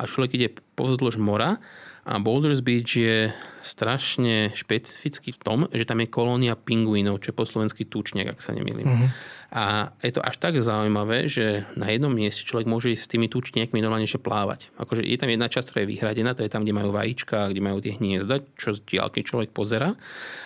[0.00, 1.60] a človek ide povzdĺž mora
[2.08, 3.28] a Boulders Beach je
[3.60, 8.40] strašne špecifický v tom, že tam je kolónia pingvínov, čo je po slovensky tučniak, ak
[8.40, 8.88] sa nemýlim.
[8.88, 9.08] Mm-hmm.
[9.48, 13.28] A je to až tak zaujímavé, že na jednom mieste človek môže ísť s tými
[13.28, 14.72] tučniakmi normálne plávať.
[14.80, 17.60] Akože je tam jedna časť, ktorá je vyhradená, to je tam, kde majú vajíčka, kde
[17.60, 19.92] majú tie hniezda, čo z diálky človek pozera.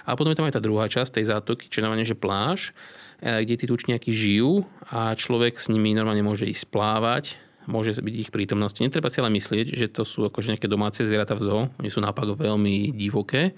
[0.03, 2.75] A potom je tam aj tá druhá časť tej zátoky, čo je normálne, že pláž,
[3.23, 7.25] e, kde tí tučniaky žijú a človek s nimi normálne môže ísť plávať
[7.67, 8.81] môže byť ich prítomnosti.
[8.83, 11.63] Netreba si ale myslieť, že to sú akože nejaké domáce zvieratá v zoo.
[11.79, 13.55] Oni sú naopak veľmi divoké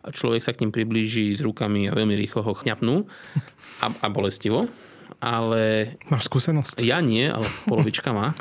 [0.00, 3.04] a človek sa k ním priblíži s rukami a veľmi rýchlo ho chňapnú
[3.84, 4.68] a, a bolestivo.
[5.20, 5.94] Ale...
[6.08, 6.80] Máš skúsenosť?
[6.80, 8.32] Ja nie, ale polovička má.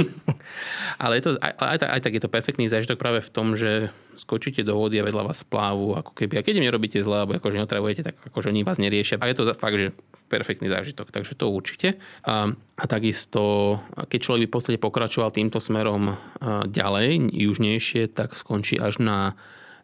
[1.02, 3.90] ale je to, aj, aj, aj tak je to perfektný zážitok práve v tom, že
[4.14, 6.38] skočíte do vody a vedľa vás plávu, ako keby.
[6.38, 9.18] A keď im nerobíte zle, alebo akože neotravujete, tak akože oni vás neriešia.
[9.18, 9.94] A je to fakt, že
[10.30, 11.10] perfektný zážitok.
[11.10, 11.98] Takže to určite.
[12.22, 13.76] A, a takisto,
[14.06, 16.14] keď človek by v podstate pokračoval týmto smerom
[16.70, 19.38] ďalej, južnejšie, tak skončí až na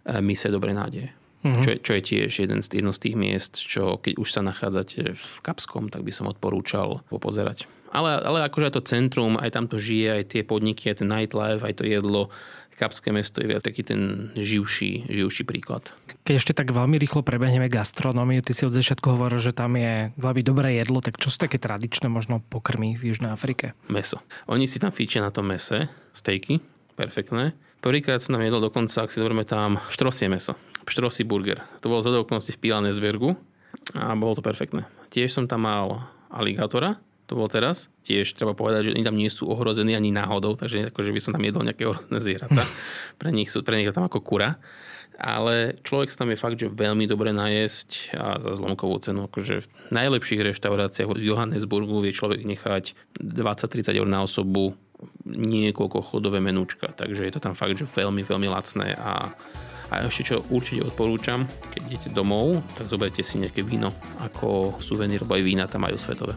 [0.05, 1.24] E, mise Dobre nádeje.
[1.45, 1.61] Uh-huh.
[1.61, 4.41] Čo, je, čo je tiež jeden z, jedno z tých miest, čo keď už sa
[4.41, 7.69] nachádzate v Kapskom, tak by som odporúčal popozerať.
[7.93, 11.09] Ale, ale akože aj to centrum, aj tam to žije, aj tie podniky, aj ten
[11.13, 12.33] nightlife, aj to jedlo.
[12.75, 15.95] Kapské mesto je viac taký ten živší, živší príklad.
[16.27, 20.11] Keď ešte tak veľmi rýchlo prebehneme gastronómiu, ty si od začiatku hovoril, že tam je
[20.19, 23.79] veľmi dobré jedlo, tak čo sú také tradičné možno pokrmy v Južnej Afrike?
[23.87, 24.19] Meso.
[24.51, 26.59] Oni si tam fíčia na tom mese, stejky,
[26.99, 27.55] perfektné.
[27.79, 30.59] Prvýkrát som tam jedol dokonca, ak si dobre tam, štrosie meso.
[30.85, 31.65] Štrosi burger.
[31.81, 33.35] To bolo z okolností v Pilanesbergu
[33.97, 34.87] a bolo to perfektné.
[35.11, 37.89] Tiež som tam mal aligátora, to bol teraz.
[38.05, 41.21] Tiež treba povedať, že oni tam nie sú ohrození ani náhodou, takže ako, že by
[41.25, 42.63] som tam jedol nejaké ohrozené zvieratá.
[43.21, 44.61] Pre nich sú pre nich tam ako kura.
[45.15, 49.31] Ale človek sa tam je fakt, že veľmi dobre najesť a za zlomkovú cenu.
[49.31, 54.75] Akože v najlepších reštauráciách v Johannesburgu vie človek nechať 20-30 eur na osobu
[55.25, 59.33] niekoľko chodové menúčka, takže je to tam fakt, že veľmi, veľmi lacné a,
[59.93, 63.93] a ešte čo určite odporúčam, keď idete domov, tak zoberte si nejaké víno
[64.25, 66.37] ako suvenír, lebo aj vína tam majú svetové.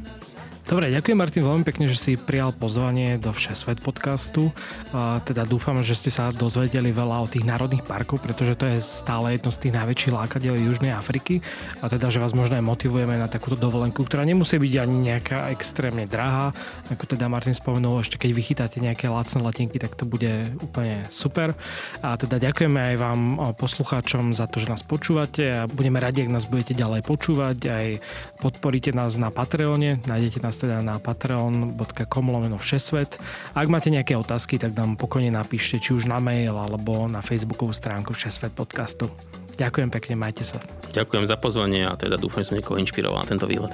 [0.68, 4.52] Dobre, ďakujem Martin veľmi pekne, že si prijal pozvanie do Všesvet podcastu.
[4.92, 8.84] A teda dúfam, že ste sa dozvedeli veľa o tých národných parkoch, pretože to je
[8.84, 11.40] stále jedno z tých najväčších lákadiel Južnej Afriky.
[11.80, 15.56] A teda, že vás možno aj motivujeme na takúto dovolenku, ktorá nemusí byť ani nejaká
[15.56, 16.52] extrémne drahá.
[16.92, 21.56] Ako teda Martin spomenul, ešte keď vychytáte nejaké lacné letenky, tak to bude úplne super.
[22.04, 23.20] A teda ďakujeme aj vám
[23.56, 27.58] poslucháčom za to, že nás počúvate a budeme radi, ak nás budete ďalej počúvať.
[27.72, 27.88] Aj
[28.44, 33.22] podporíte nás na Patreone, nájdete nás teda na patreon.com lomeno všesvet.
[33.54, 37.72] Ak máte nejaké otázky, tak nám pokojne napíšte, či už na mail alebo na facebookovú
[37.72, 39.08] stránku Všesvet podcastu.
[39.58, 40.62] Ďakujem pekne, majte sa.
[40.94, 43.74] Ďakujem za pozvanie a teda dúfam, že som niekoho inšpiroval na tento výlet.